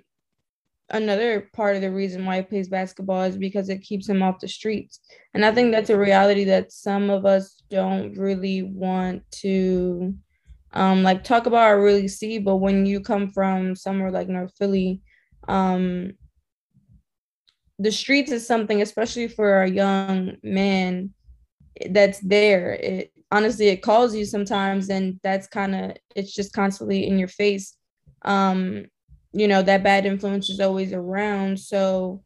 another 0.89 1.49
part 1.53 1.75
of 1.75 1.81
the 1.81 1.91
reason 1.91 2.25
why 2.25 2.37
he 2.37 2.43
plays 2.43 2.69
basketball 2.69 3.23
is 3.23 3.37
because 3.37 3.69
it 3.69 3.81
keeps 3.81 4.07
him 4.07 4.21
off 4.21 4.39
the 4.39 4.47
streets. 4.47 4.99
And 5.33 5.43
I 5.43 5.51
think 5.51 5.71
that's 5.71 5.89
a 5.89 5.97
reality 5.97 6.43
that 6.45 6.71
some 6.71 7.09
of 7.09 7.25
us 7.25 7.61
don't 7.69 8.15
really 8.17 8.61
want 8.61 9.23
to 9.41 10.13
um, 10.73 11.03
like 11.03 11.23
talk 11.23 11.47
about 11.47 11.71
or 11.71 11.81
really 11.81 12.07
see. 12.07 12.37
But 12.37 12.57
when 12.57 12.85
you 12.85 12.99
come 12.99 13.31
from 13.31 13.75
somewhere 13.75 14.11
like 14.11 14.29
North 14.29 14.53
Philly, 14.57 15.01
um, 15.47 16.11
the 17.79 17.91
streets 17.91 18.31
is 18.31 18.47
something, 18.47 18.81
especially 18.81 19.27
for 19.27 19.63
a 19.63 19.69
young 19.69 20.37
man, 20.43 21.13
that's 21.89 22.19
there. 22.19 22.73
It 22.73 23.11
honestly 23.31 23.67
it 23.67 23.81
calls 23.81 24.15
you 24.15 24.25
sometimes, 24.25 24.89
and 24.89 25.19
that's 25.23 25.47
kind 25.47 25.75
of 25.75 25.97
it's 26.15 26.33
just 26.33 26.53
constantly 26.53 27.07
in 27.07 27.19
your 27.19 27.27
face. 27.27 27.75
Um, 28.23 28.85
you 29.33 29.47
know 29.47 29.61
that 29.61 29.83
bad 29.83 30.05
influence 30.05 30.49
is 30.49 30.59
always 30.59 30.93
around, 30.93 31.59
so 31.59 32.23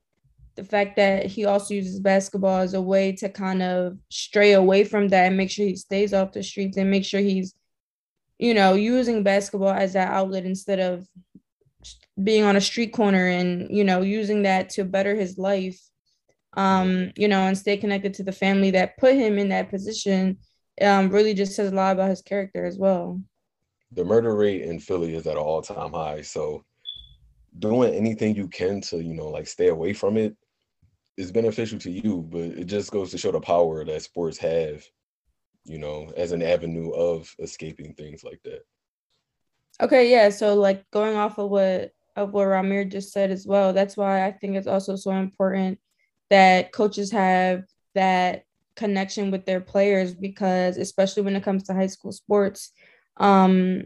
the 0.55 0.63
fact 0.63 0.97
that 0.97 1.25
he 1.25 1.45
also 1.45 1.73
uses 1.73 1.99
basketball 1.99 2.59
as 2.59 2.73
a 2.73 2.81
way 2.81 3.13
to 3.13 3.29
kind 3.29 3.63
of 3.63 3.97
stray 4.09 4.53
away 4.53 4.83
from 4.83 5.07
that 5.07 5.27
and 5.27 5.37
make 5.37 5.49
sure 5.49 5.65
he 5.65 5.75
stays 5.75 6.13
off 6.13 6.33
the 6.33 6.43
streets 6.43 6.77
and 6.77 6.91
make 6.91 7.05
sure 7.05 7.21
he's 7.21 7.55
you 8.39 8.53
know, 8.53 8.73
using 8.73 9.21
basketball 9.21 9.69
as 9.69 9.93
that 9.93 10.11
outlet 10.11 10.45
instead 10.45 10.79
of 10.79 11.05
being 12.23 12.43
on 12.43 12.55
a 12.55 12.61
street 12.61 12.93
corner 12.93 13.27
and, 13.27 13.67
you 13.69 13.83
know, 13.83 14.01
using 14.01 14.43
that 14.43 14.69
to 14.71 14.83
better 14.83 15.15
his 15.15 15.37
life, 15.37 15.79
um, 16.57 17.11
you 17.15 17.27
know, 17.27 17.41
and 17.41 17.57
stay 17.57 17.77
connected 17.77 18.13
to 18.15 18.23
the 18.23 18.31
family 18.31 18.71
that 18.71 18.97
put 18.97 19.15
him 19.15 19.37
in 19.37 19.49
that 19.49 19.69
position 19.69 20.37
um, 20.81 21.09
really 21.09 21.33
just 21.33 21.55
says 21.55 21.71
a 21.71 21.75
lot 21.75 21.93
about 21.93 22.09
his 22.09 22.21
character 22.21 22.65
as 22.65 22.77
well. 22.77 23.21
The 23.91 24.05
murder 24.05 24.35
rate 24.35 24.61
in 24.61 24.79
Philly 24.79 25.15
is 25.15 25.27
at 25.27 25.37
an 25.37 25.43
all 25.43 25.61
time 25.61 25.93
high. 25.93 26.21
So 26.21 26.63
doing 27.57 27.93
anything 27.93 28.35
you 28.35 28.47
can 28.47 28.81
to, 28.81 29.01
you 29.01 29.13
know, 29.13 29.27
like 29.27 29.47
stay 29.47 29.67
away 29.67 29.93
from 29.93 30.17
it 30.17 30.35
is 31.17 31.31
beneficial 31.31 31.79
to 31.79 31.91
you, 31.91 32.25
but 32.29 32.41
it 32.41 32.65
just 32.65 32.91
goes 32.91 33.11
to 33.11 33.17
show 33.17 33.31
the 33.31 33.41
power 33.41 33.83
that 33.83 34.01
sports 34.01 34.37
have, 34.37 34.85
you 35.65 35.77
know, 35.77 36.11
as 36.15 36.31
an 36.31 36.41
avenue 36.41 36.91
of 36.91 37.33
escaping 37.39 37.93
things 37.93 38.23
like 38.23 38.41
that. 38.43 38.61
Okay, 39.81 40.11
yeah. 40.11 40.29
So 40.29 40.55
like 40.55 40.89
going 40.91 41.15
off 41.15 41.37
of 41.37 41.49
what 41.49 41.93
of 42.19 42.33
what 42.33 42.47
Ramir 42.47 42.89
just 42.89 43.11
said 43.11 43.31
as 43.31 43.47
well, 43.47 43.73
that's 43.73 43.95
why 43.95 44.25
I 44.25 44.31
think 44.31 44.55
it's 44.55 44.67
also 44.67 44.95
so 44.95 45.11
important 45.11 45.79
that 46.29 46.71
coaches 46.71 47.11
have 47.11 47.63
that 47.95 48.43
connection 48.75 49.31
with 49.31 49.45
their 49.45 49.61
players 49.61 50.13
because 50.13 50.77
especially 50.77 51.23
when 51.23 51.35
it 51.35 51.43
comes 51.43 51.63
to 51.63 51.73
high 51.73 51.87
school 51.87 52.11
sports, 52.11 52.71
um, 53.17 53.83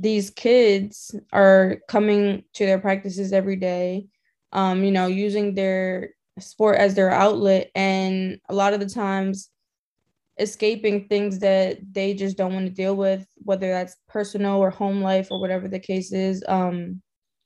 these 0.00 0.30
kids 0.30 1.14
are 1.32 1.78
coming 1.88 2.44
to 2.54 2.66
their 2.66 2.78
practices 2.78 3.32
every 3.32 3.56
day, 3.56 4.06
um, 4.52 4.84
you 4.84 4.90
know, 4.90 5.06
using 5.06 5.54
their 5.54 6.10
sport 6.38 6.76
as 6.78 6.94
their 6.94 7.10
outlet. 7.10 7.70
And 7.74 8.38
a 8.48 8.54
lot 8.54 8.74
of 8.74 8.80
the 8.80 8.88
times, 8.88 9.50
escaping 10.38 11.06
things 11.06 11.38
that 11.40 11.78
they 11.92 12.14
just 12.14 12.36
don't 12.36 12.54
want 12.54 12.66
to 12.66 12.72
deal 12.72 12.96
with, 12.96 13.26
whether 13.36 13.68
that's 13.68 13.96
personal 14.08 14.56
or 14.56 14.70
home 14.70 15.02
life 15.02 15.28
or 15.30 15.38
whatever 15.38 15.68
the 15.68 15.78
case 15.78 16.12
is. 16.12 16.42
Um, 16.48 17.02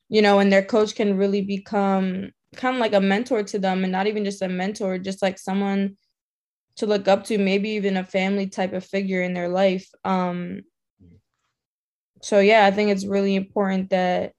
you 0.09 0.21
know, 0.21 0.39
and 0.39 0.51
their 0.51 0.63
coach 0.63 0.95
can 0.95 1.17
really 1.17 1.41
become 1.41 2.31
kind 2.55 2.75
of 2.75 2.79
like 2.79 2.93
a 2.93 3.01
mentor 3.01 3.43
to 3.43 3.59
them 3.59 3.83
and 3.83 3.91
not 3.91 4.07
even 4.07 4.23
just 4.23 4.41
a 4.41 4.47
mentor, 4.47 4.97
just 4.97 5.21
like 5.21 5.37
someone 5.37 5.97
to 6.77 6.85
look 6.85 7.07
up 7.07 7.23
to, 7.25 7.37
maybe 7.37 7.69
even 7.71 7.97
a 7.97 8.03
family 8.03 8.47
type 8.47 8.73
of 8.73 8.85
figure 8.85 9.21
in 9.21 9.33
their 9.33 9.49
life. 9.49 9.87
Um, 10.03 10.61
so 12.21 12.39
yeah, 12.39 12.65
I 12.65 12.71
think 12.71 12.89
it's 12.89 13.05
really 13.05 13.35
important 13.35 13.89
that 13.89 14.33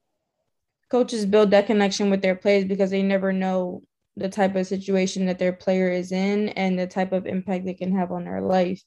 coaches 0.89 1.25
build 1.25 1.51
that 1.51 1.67
connection 1.67 2.09
with 2.09 2.21
their 2.21 2.35
players 2.35 2.65
because 2.65 2.91
they 2.91 3.03
never 3.03 3.33
know 3.33 3.81
the 4.15 4.29
type 4.29 4.55
of 4.55 4.65
situation 4.65 5.25
that 5.27 5.39
their 5.39 5.53
player 5.53 5.89
is 5.89 6.11
in 6.11 6.49
and 6.49 6.77
the 6.77 6.87
type 6.87 7.11
of 7.11 7.27
impact 7.27 7.65
they 7.65 7.73
can 7.73 7.95
have 7.95 8.11
on 8.11 8.25
their 8.25 8.41
life. 8.41 8.81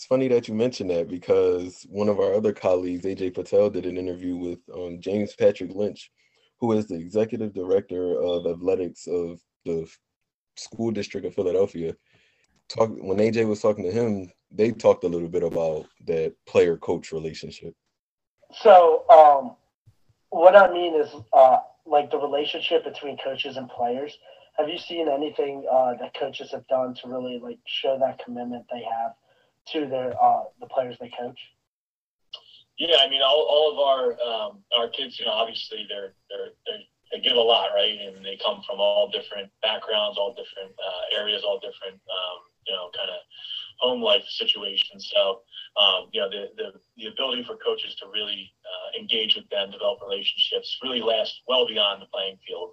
It's 0.00 0.06
funny 0.06 0.28
that 0.28 0.48
you 0.48 0.54
mentioned 0.54 0.88
that 0.88 1.08
because 1.08 1.86
one 1.90 2.08
of 2.08 2.20
our 2.20 2.32
other 2.32 2.54
colleagues, 2.54 3.04
AJ 3.04 3.34
Patel, 3.34 3.68
did 3.68 3.84
an 3.84 3.98
interview 3.98 4.34
with 4.34 4.58
um, 4.74 4.98
James 4.98 5.34
Patrick 5.34 5.72
Lynch, 5.74 6.10
who 6.58 6.72
is 6.72 6.86
the 6.86 6.94
executive 6.94 7.52
director 7.52 8.18
of 8.18 8.46
athletics 8.46 9.06
of 9.06 9.42
the 9.66 9.86
school 10.56 10.90
district 10.90 11.26
of 11.26 11.34
Philadelphia. 11.34 11.94
Talk 12.70 12.88
when 12.96 13.18
AJ 13.18 13.46
was 13.46 13.60
talking 13.60 13.84
to 13.84 13.92
him, 13.92 14.32
they 14.50 14.70
talked 14.70 15.04
a 15.04 15.06
little 15.06 15.28
bit 15.28 15.42
about 15.42 15.84
that 16.06 16.34
player 16.46 16.78
coach 16.78 17.12
relationship. 17.12 17.74
So, 18.62 19.04
um, 19.10 19.54
what 20.30 20.56
I 20.56 20.72
mean 20.72 20.94
is, 20.94 21.10
uh, 21.34 21.58
like 21.84 22.10
the 22.10 22.16
relationship 22.16 22.84
between 22.84 23.18
coaches 23.22 23.58
and 23.58 23.68
players. 23.68 24.16
Have 24.56 24.70
you 24.70 24.78
seen 24.78 25.08
anything 25.08 25.66
uh, 25.70 25.92
that 26.00 26.14
coaches 26.18 26.52
have 26.52 26.66
done 26.68 26.94
to 27.02 27.08
really 27.08 27.38
like 27.38 27.58
show 27.66 27.98
that 27.98 28.24
commitment 28.24 28.64
they 28.72 28.82
have 28.82 29.12
to 29.72 29.86
their 29.86 30.14
uh, 30.20 30.44
the 30.60 30.66
players 30.66 30.96
they 31.00 31.10
coach? 31.18 31.38
Yeah, 32.78 32.96
I 33.00 33.10
mean, 33.10 33.20
all, 33.22 33.46
all 33.48 33.72
of 33.72 33.78
our 33.78 34.04
um, 34.22 34.64
our 34.76 34.88
kids, 34.88 35.18
you 35.18 35.26
know, 35.26 35.32
obviously 35.32 35.86
they're, 35.88 36.14
they're 36.30 36.52
they're 36.66 36.80
they 37.12 37.20
give 37.20 37.36
a 37.36 37.40
lot, 37.40 37.70
right? 37.74 37.98
And 37.98 38.24
they 38.24 38.38
come 38.42 38.62
from 38.66 38.78
all 38.78 39.10
different 39.10 39.50
backgrounds, 39.62 40.16
all 40.16 40.30
different 40.30 40.72
uh, 40.78 41.18
areas, 41.18 41.42
all 41.42 41.58
different, 41.58 42.00
um, 42.06 42.38
you 42.66 42.72
know, 42.72 42.90
kind 42.96 43.10
of 43.10 43.18
home 43.78 44.00
life 44.00 44.22
situations. 44.28 45.10
So, 45.12 45.42
um, 45.76 46.08
you 46.12 46.20
know, 46.20 46.30
the, 46.30 46.50
the, 46.56 46.72
the 46.96 47.06
ability 47.08 47.44
for 47.44 47.56
coaches 47.56 47.96
to 47.96 48.06
really 48.12 48.52
uh, 48.62 49.00
engage 49.00 49.34
with 49.34 49.48
them, 49.50 49.70
develop 49.70 49.98
relationships, 50.02 50.78
really 50.82 51.02
last 51.02 51.42
well 51.48 51.66
beyond 51.66 52.02
the 52.02 52.06
playing 52.06 52.38
field. 52.46 52.70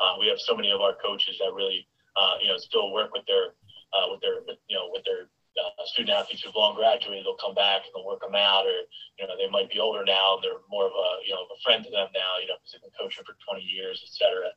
Uh, 0.00 0.14
we 0.18 0.26
have 0.26 0.40
so 0.40 0.56
many 0.56 0.70
of 0.70 0.80
our 0.80 0.94
coaches 1.04 1.36
that 1.38 1.52
really, 1.54 1.86
uh, 2.20 2.34
you 2.42 2.48
know, 2.48 2.56
still 2.56 2.92
work 2.92 3.12
with 3.12 3.26
their, 3.26 3.54
uh, 3.94 4.10
with 4.10 4.20
their, 4.20 4.42
with, 4.46 4.58
you 4.68 4.76
know, 4.76 4.90
with 4.90 5.04
their 5.04 5.30
uh, 5.58 5.84
student 5.86 6.14
athletes 6.14 6.42
who've 6.42 6.54
long 6.54 6.78
graduated, 6.78 7.26
they'll 7.26 7.40
come 7.42 7.54
back 7.54 7.82
and 7.82 7.90
they'll 7.94 8.06
work 8.06 8.22
them 8.22 8.38
out, 8.38 8.64
or 8.64 8.86
you 9.18 9.26
know 9.26 9.34
they 9.34 9.50
might 9.50 9.70
be 9.70 9.82
older 9.82 10.04
now 10.06 10.38
and 10.38 10.44
they're 10.44 10.62
more 10.70 10.86
of 10.86 10.94
a 10.94 11.08
you 11.26 11.34
know 11.34 11.42
a 11.50 11.58
friend 11.60 11.82
to 11.84 11.90
them 11.90 12.08
now. 12.14 12.32
You 12.40 12.48
know, 12.48 12.56
because 12.62 12.72
they've 12.72 12.86
been 12.86 12.94
coaching 12.94 13.26
for 13.26 13.34
20 13.42 13.62
years, 13.62 14.00
etc. 14.00 14.54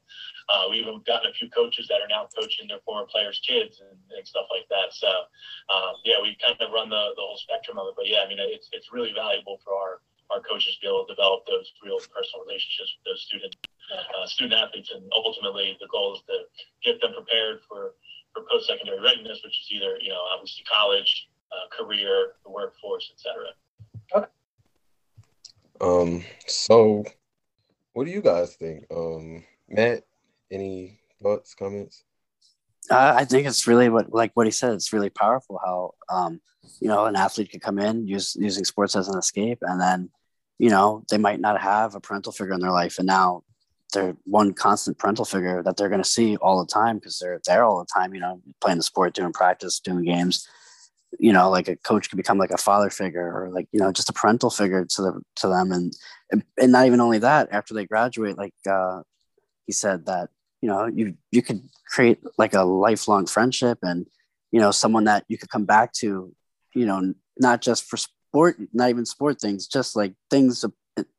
Uh, 0.48 0.70
we've 0.70 0.86
even 0.86 1.02
gotten 1.04 1.30
a 1.30 1.34
few 1.34 1.50
coaches 1.50 1.88
that 1.90 2.00
are 2.00 2.12
now 2.12 2.30
coaching 2.32 2.70
their 2.70 2.84
former 2.86 3.08
players' 3.10 3.42
kids 3.42 3.82
and, 3.82 3.98
and 4.14 4.24
stuff 4.28 4.46
like 4.54 4.70
that. 4.70 4.94
So 4.94 5.10
um, 5.74 5.98
yeah, 6.06 6.22
we 6.22 6.38
kind 6.38 6.56
of 6.60 6.72
run 6.72 6.94
the, 6.94 7.18
the 7.18 7.24
whole 7.24 7.40
spectrum 7.42 7.82
of 7.82 7.90
it. 7.90 7.98
But 7.98 8.08
yeah, 8.08 8.22
I 8.24 8.30
mean 8.30 8.40
it's 8.40 8.70
it's 8.72 8.94
really 8.94 9.12
valuable 9.12 9.60
for 9.66 9.74
our 9.74 10.02
our 10.32 10.40
coaches 10.40 10.76
to 10.76 10.80
be 10.80 10.88
able 10.88 11.04
to 11.06 11.12
develop 11.12 11.44
those 11.44 11.68
real 11.84 12.00
personal 12.08 12.48
relationships 12.48 12.96
with 12.96 13.04
those 13.04 13.22
student 13.28 13.52
uh, 13.92 14.26
student 14.26 14.56
athletes, 14.56 14.92
and 14.96 15.04
ultimately 15.12 15.76
the 15.80 15.88
goal 15.92 16.16
is 16.16 16.24
to 16.24 16.48
get 16.84 17.02
them 17.02 17.12
prepared 17.12 17.60
for 17.68 17.72
for 17.72 17.92
post-secondary 18.62 19.02
readiness, 19.02 19.40
which 19.44 19.60
is 19.60 19.68
either, 19.72 19.98
you 20.02 20.10
know, 20.10 20.20
obviously 20.34 20.64
college, 20.72 21.30
uh, 21.52 21.76
career, 21.76 22.34
the 22.46 22.52
workforce, 22.52 23.12
etc. 23.14 23.48
Okay. 24.16 24.28
Um, 25.82 26.24
so 26.48 27.04
what 27.94 28.06
do 28.06 28.12
you 28.12 28.22
guys 28.22 28.56
think? 28.56 28.86
Um, 28.92 29.44
Matt, 29.70 30.04
any 30.52 31.00
thoughts, 31.22 31.56
comments? 31.56 32.04
Uh, 32.90 33.14
I 33.16 33.26
think 33.26 33.48
it's 33.48 33.68
really 33.68 33.90
what, 33.90 34.12
like 34.14 34.32
what 34.34 34.48
he 34.48 34.52
said, 34.52 34.74
it's 34.74 34.94
really 34.94 35.10
powerful 35.10 35.60
how, 35.64 35.94
um, 36.10 36.42
you 36.80 36.88
know, 36.88 37.06
an 37.06 37.16
athlete 37.16 37.52
could 37.52 37.62
come 37.62 37.80
in 37.80 38.08
use, 38.08 38.36
using 38.40 38.66
sports 38.66 38.96
as 38.96 39.08
an 39.08 39.18
escape, 39.18 39.60
and 39.62 39.80
then, 39.80 40.10
you 40.58 40.70
know, 40.70 41.04
they 41.10 41.18
might 41.18 41.40
not 41.40 41.62
have 41.62 41.96
a 41.96 42.00
parental 42.00 42.32
figure 42.32 42.54
in 42.54 42.60
their 42.60 42.72
life, 42.72 42.98
and 42.98 43.08
now 43.08 43.44
they're 43.92 44.16
one 44.24 44.54
constant 44.54 44.98
parental 44.98 45.26
figure 45.26 45.62
that 45.64 45.78
they're 45.78 45.90
going 45.90 46.04
to 46.04 46.10
see 46.10 46.38
all 46.38 46.60
the 46.60 46.72
time 46.72 46.98
because 46.98 47.20
they're 47.20 47.42
there 47.46 47.64
all 47.64 47.80
the 47.80 47.94
time, 47.94 48.14
you 48.14 48.20
know, 48.20 48.42
playing 48.60 48.78
the 48.78 48.84
sport, 48.84 49.14
doing 49.14 49.34
practice, 49.34 49.80
doing 49.80 50.04
games. 50.04 50.48
You 51.20 51.34
know, 51.34 51.50
like 51.50 51.68
a 51.68 51.76
coach 51.76 52.10
could 52.10 52.18
become 52.18 52.38
like 52.38 52.52
a 52.52 52.58
father 52.58 52.90
figure 52.90 53.26
or 53.26 53.50
like, 53.50 53.68
you 53.74 53.80
know, 53.80 53.92
just 53.92 54.10
a 54.10 54.14
parental 54.14 54.50
figure 54.50 54.86
to 54.86 55.02
the 55.02 55.22
to 55.38 55.48
them. 55.48 55.72
And 55.72 55.94
and 56.58 56.72
not 56.72 56.86
even 56.86 57.02
only 57.02 57.20
that, 57.20 57.50
after 57.52 57.74
they 57.74 57.86
graduate, 57.86 58.38
like 58.38 58.54
uh 58.70 59.02
he 59.66 59.74
said 59.74 60.06
that, 60.06 60.30
you 60.62 60.70
know, 60.70 60.86
you 60.86 61.16
you 61.32 61.42
could 61.42 61.62
create 61.86 62.20
like 62.38 62.54
a 62.54 62.64
lifelong 62.64 63.26
friendship 63.26 63.80
and, 63.82 64.08
you 64.52 64.60
know, 64.62 64.72
someone 64.72 65.04
that 65.04 65.26
you 65.28 65.38
could 65.38 65.50
come 65.50 65.66
back 65.66 65.92
to, 65.94 66.34
you 66.74 66.86
know, 66.86 67.14
not 67.38 67.62
just 67.62 67.84
for 67.84 67.98
sport, 67.98 68.56
not 68.72 68.90
even 68.90 69.06
sport 69.06 69.42
things, 69.42 69.68
just 69.68 69.96
like 69.96 70.14
things 70.30 70.64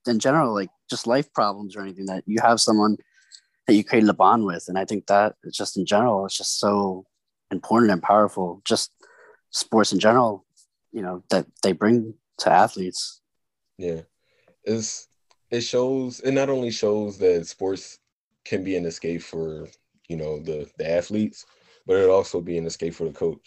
in 0.06 0.18
general, 0.18 0.54
like 0.54 0.70
just 0.90 1.06
life 1.06 1.32
problems 1.32 1.76
or 1.76 1.82
anything 1.82 2.06
that 2.06 2.24
you 2.26 2.38
have 2.40 2.60
someone 2.60 2.96
that 3.66 3.74
you 3.74 3.84
created 3.84 4.08
a 4.08 4.14
bond 4.14 4.44
with. 4.44 4.64
And 4.68 4.78
I 4.78 4.84
think 4.84 5.06
that 5.06 5.36
just 5.52 5.76
in 5.76 5.86
general, 5.86 6.26
it's 6.26 6.36
just 6.36 6.58
so 6.58 7.06
important 7.50 7.92
and 7.92 8.02
powerful. 8.02 8.60
Just 8.64 8.90
sports 9.50 9.92
in 9.92 10.00
general, 10.00 10.44
you 10.92 11.02
know, 11.02 11.22
that 11.30 11.46
they 11.62 11.72
bring 11.72 12.14
to 12.38 12.50
athletes. 12.50 13.20
Yeah. 13.78 14.02
It's 14.64 15.08
it 15.50 15.60
shows 15.60 16.20
it 16.20 16.32
not 16.32 16.48
only 16.48 16.70
shows 16.70 17.18
that 17.18 17.46
sports 17.46 17.98
can 18.44 18.64
be 18.64 18.76
an 18.76 18.86
escape 18.86 19.22
for, 19.22 19.68
you 20.08 20.16
know, 20.16 20.40
the 20.40 20.68
the 20.78 20.90
athletes, 20.90 21.46
but 21.86 21.96
it 21.96 22.08
also 22.08 22.40
be 22.40 22.58
an 22.58 22.66
escape 22.66 22.94
for 22.94 23.04
the 23.04 23.12
coach. 23.12 23.38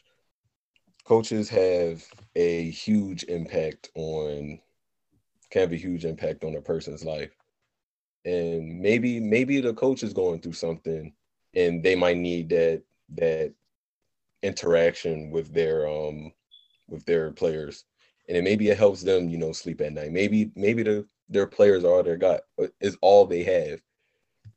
Coaches 1.03 1.49
have 1.49 2.03
a 2.35 2.69
huge 2.69 3.23
impact 3.25 3.89
on 3.95 4.59
can 5.51 5.61
have 5.61 5.71
a 5.71 5.77
huge 5.77 6.05
impact 6.05 6.43
on 6.43 6.55
a 6.55 6.61
person's 6.61 7.03
life. 7.03 7.31
And 8.25 8.79
maybe 8.79 9.19
maybe 9.19 9.61
the 9.61 9.73
coach 9.73 10.03
is 10.03 10.13
going 10.13 10.41
through 10.41 10.53
something 10.53 11.13
and 11.53 11.83
they 11.83 11.95
might 11.95 12.17
need 12.17 12.49
that 12.49 12.83
that 13.15 13.53
interaction 14.43 15.31
with 15.31 15.53
their 15.53 15.87
um 15.87 16.31
with 16.87 17.05
their 17.05 17.31
players. 17.31 17.85
And 18.27 18.37
it 18.37 18.43
maybe 18.43 18.69
it 18.69 18.77
helps 18.77 19.03
them, 19.03 19.29
you 19.29 19.37
know, 19.37 19.51
sleep 19.51 19.81
at 19.81 19.93
night. 19.93 20.11
Maybe 20.11 20.51
maybe 20.55 20.83
the 20.83 21.07
their 21.29 21.47
players 21.47 21.83
are 21.83 21.91
all 21.91 22.03
they 22.03 22.15
got 22.15 22.41
is 22.79 22.97
all 23.01 23.25
they 23.25 23.43
have. 23.43 23.79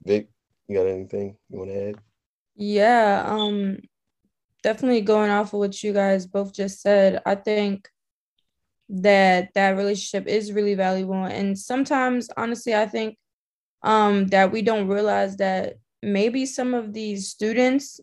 Vic, 0.04 0.28
you 0.66 0.76
got 0.76 0.86
anything 0.86 1.36
you 1.50 1.58
want 1.58 1.70
to 1.70 1.88
add? 1.88 1.96
Yeah, 2.56 3.24
um 3.26 3.78
definitely 4.62 5.02
going 5.02 5.30
off 5.30 5.52
of 5.52 5.60
what 5.60 5.82
you 5.82 5.92
guys 5.92 6.26
both 6.26 6.52
just 6.52 6.80
said. 6.80 7.22
I 7.24 7.34
think 7.34 7.88
that 8.88 9.50
that 9.54 9.76
relationship 9.76 10.26
is 10.26 10.52
really 10.52 10.74
valuable. 10.74 11.24
And 11.24 11.58
sometimes 11.58 12.28
honestly 12.36 12.74
i 12.74 12.86
think 12.86 13.16
um 13.82 14.26
that 14.28 14.50
we 14.50 14.62
don't 14.62 14.88
realize 14.88 15.36
that 15.36 15.74
maybe 16.02 16.46
some 16.46 16.74
of 16.74 16.92
these 16.92 17.28
students 17.28 18.00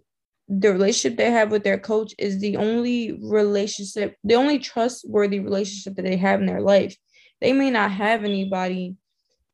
the 0.48 0.72
relationship 0.72 1.18
they 1.18 1.32
have 1.32 1.52
with 1.52 1.64
their 1.64 1.80
coach 1.80 2.14
is 2.20 2.40
the 2.40 2.56
only 2.58 3.18
relationship 3.22 4.16
the 4.24 4.36
only 4.36 4.60
trustworthy 4.60 5.40
relationship 5.40 5.96
that 5.96 6.04
they 6.04 6.18
have 6.18 6.40
in 6.40 6.46
their 6.46 6.62
life. 6.62 6.96
They 7.42 7.52
may 7.52 7.72
not 7.72 7.92
have 7.92 8.24
anybody 8.24 8.96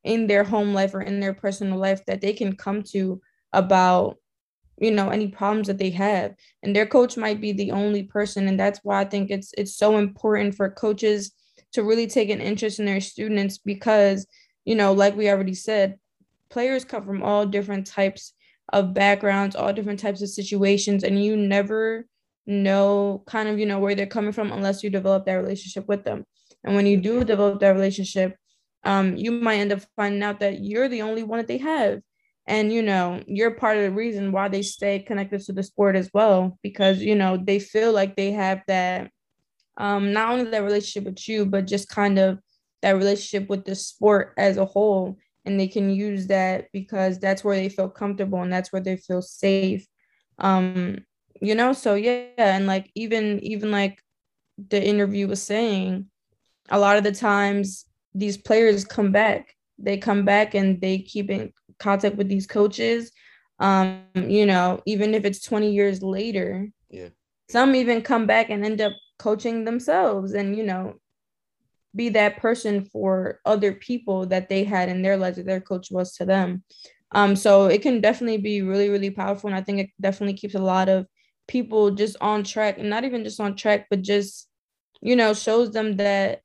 in 0.03 0.27
their 0.27 0.43
home 0.43 0.73
life 0.73 0.93
or 0.93 1.01
in 1.01 1.19
their 1.19 1.33
personal 1.33 1.79
life 1.79 2.05
that 2.05 2.21
they 2.21 2.33
can 2.33 2.55
come 2.55 2.83
to 2.83 3.21
about 3.53 4.17
you 4.81 4.91
know 4.91 5.09
any 5.09 5.27
problems 5.27 5.67
that 5.67 5.77
they 5.77 5.91
have. 5.91 6.33
And 6.63 6.75
their 6.75 6.88
coach 6.88 7.15
might 7.15 7.39
be 7.39 7.53
the 7.53 7.71
only 7.71 8.03
person. 8.03 8.47
And 8.47 8.59
that's 8.59 8.79
why 8.83 9.00
i 9.01 9.05
think 9.05 9.29
it's 9.29 9.53
it's 9.57 9.75
so 9.75 9.97
important 9.97 10.55
for 10.55 10.69
coaches 10.69 11.31
to 11.73 11.83
really 11.83 12.07
take 12.07 12.29
an 12.29 12.41
interest 12.41 12.79
in 12.79 12.85
their 12.85 13.00
students 13.00 13.57
because 13.57 14.27
you 14.65 14.75
know 14.75 14.91
like 14.91 15.15
we 15.15 15.29
already 15.29 15.53
said 15.53 15.97
players 16.50 16.83
come 16.83 17.05
from 17.05 17.23
all 17.23 17.45
different 17.45 17.88
types 17.88 18.33
of 18.73 18.93
backgrounds 18.93 19.55
all 19.55 19.71
different 19.71 20.00
types 20.00 20.21
of 20.21 20.29
situations. 20.29 21.03
And 21.03 21.23
you 21.23 21.38
never 21.38 22.07
know 22.47 23.23
kind 23.27 23.47
of 23.47 23.59
you 23.59 23.67
know 23.67 23.79
where 23.79 23.95
they're 23.95 24.07
coming 24.07 24.33
from 24.33 24.51
unless 24.51 24.83
you 24.83 24.89
develop 24.89 25.25
that 25.25 25.35
relationship 25.35 25.88
with 25.88 26.03
them. 26.03 26.25
And 26.63 26.75
when 26.75 26.88
you 26.88 26.97
do 26.97 27.23
develop 27.23 27.59
that 27.59 27.75
relationship 27.75 28.35
um, 28.83 29.15
you 29.15 29.31
might 29.31 29.59
end 29.59 29.71
up 29.71 29.81
finding 29.95 30.23
out 30.23 30.39
that 30.39 30.59
you're 30.59 30.89
the 30.89 31.03
only 31.03 31.21
one 31.21 31.38
that 31.38 31.47
they 31.47 31.59
have 31.59 32.01
and 32.48 32.74
you 32.74 32.81
know 32.81 33.21
you're 33.27 33.51
part 33.51 33.77
of 33.77 33.83
the 33.83 33.91
reason 33.91 34.31
why 34.31 34.48
they 34.48 34.62
stay 34.62 35.00
connected 35.00 35.41
to 35.41 35.53
the 35.53 35.63
sport 35.63 35.95
as 35.95 36.10
well 36.13 36.57
because 36.63 37.00
you 37.00 37.15
know 37.15 37.38
they 37.38 37.60
feel 37.60 37.91
like 37.91 38.15
they 38.15 38.31
have 38.31 38.62
that 38.67 39.10
um 39.77 40.12
not 40.12 40.31
only 40.31 40.50
that 40.50 40.63
relationship 40.63 41.05
with 41.05 41.27
you 41.27 41.45
but 41.45 41.67
just 41.67 41.88
kind 41.88 42.17
of 42.17 42.39
that 42.81 42.95
relationship 42.95 43.50
with 43.50 43.65
the 43.65 43.75
sport 43.75 44.33
as 44.38 44.57
a 44.57 44.65
whole. 44.65 45.17
And 45.45 45.60
they 45.60 45.67
can 45.67 45.89
use 45.89 46.27
that 46.27 46.67
because 46.71 47.19
that's 47.19 47.43
where 47.43 47.55
they 47.55 47.69
feel 47.69 47.89
comfortable 47.89 48.41
and 48.41 48.53
that's 48.53 48.71
where 48.71 48.81
they 48.81 48.98
feel 48.98 49.21
safe. 49.21 49.86
Um 50.38 51.00
you 51.41 51.55
know 51.55 51.74
so 51.74 51.95
yeah 51.95 52.27
and 52.38 52.67
like 52.67 52.91
even 52.93 53.39
even 53.43 53.71
like 53.71 54.00
the 54.69 54.83
interview 54.83 55.27
was 55.27 55.41
saying 55.41 56.05
a 56.69 56.77
lot 56.77 56.98
of 56.98 57.03
the 57.03 57.12
times 57.12 57.86
these 58.13 58.38
players 58.38 58.86
come 58.86 59.12
back. 59.12 59.55
They 59.79 59.98
come 59.98 60.25
back 60.25 60.53
and 60.53 60.79
they 60.79 61.00
keep 61.00 61.31
in 61.31 61.51
contact 61.81 62.15
with 62.15 62.29
these 62.29 62.47
coaches 62.47 63.11
um 63.59 64.03
you 64.15 64.45
know 64.45 64.81
even 64.85 65.13
if 65.13 65.25
it's 65.25 65.41
20 65.41 65.71
years 65.71 66.01
later 66.01 66.69
yeah. 66.89 67.09
some 67.50 67.75
even 67.75 68.01
come 68.01 68.25
back 68.25 68.50
and 68.50 68.63
end 68.63 68.81
up 68.81 68.93
coaching 69.17 69.65
themselves 69.65 70.33
and 70.33 70.55
you 70.55 70.63
know 70.63 70.95
be 71.95 72.09
that 72.09 72.38
person 72.38 72.85
for 72.85 73.39
other 73.45 73.73
people 73.73 74.25
that 74.27 74.47
they 74.47 74.63
had 74.63 74.88
in 74.88 75.01
their 75.01 75.17
lives 75.17 75.38
that 75.38 75.45
their 75.45 75.59
coach 75.59 75.91
was 75.91 76.13
to 76.15 76.25
them. 76.25 76.63
Um 77.11 77.35
so 77.35 77.65
it 77.65 77.81
can 77.81 78.00
definitely 78.00 78.38
be 78.38 78.61
really 78.61 78.89
really 78.89 79.09
powerful 79.09 79.47
and 79.50 79.55
i 79.55 79.61
think 79.61 79.79
it 79.79 79.89
definitely 80.00 80.35
keeps 80.35 80.55
a 80.55 80.59
lot 80.73 80.88
of 80.88 81.05
people 81.47 81.91
just 81.91 82.15
on 82.21 82.43
track 82.43 82.77
and 82.77 82.89
not 82.89 83.03
even 83.03 83.23
just 83.25 83.41
on 83.41 83.55
track 83.55 83.88
but 83.89 84.01
just 84.01 84.47
you 85.01 85.15
know 85.15 85.33
shows 85.33 85.71
them 85.71 85.97
that 85.97 86.41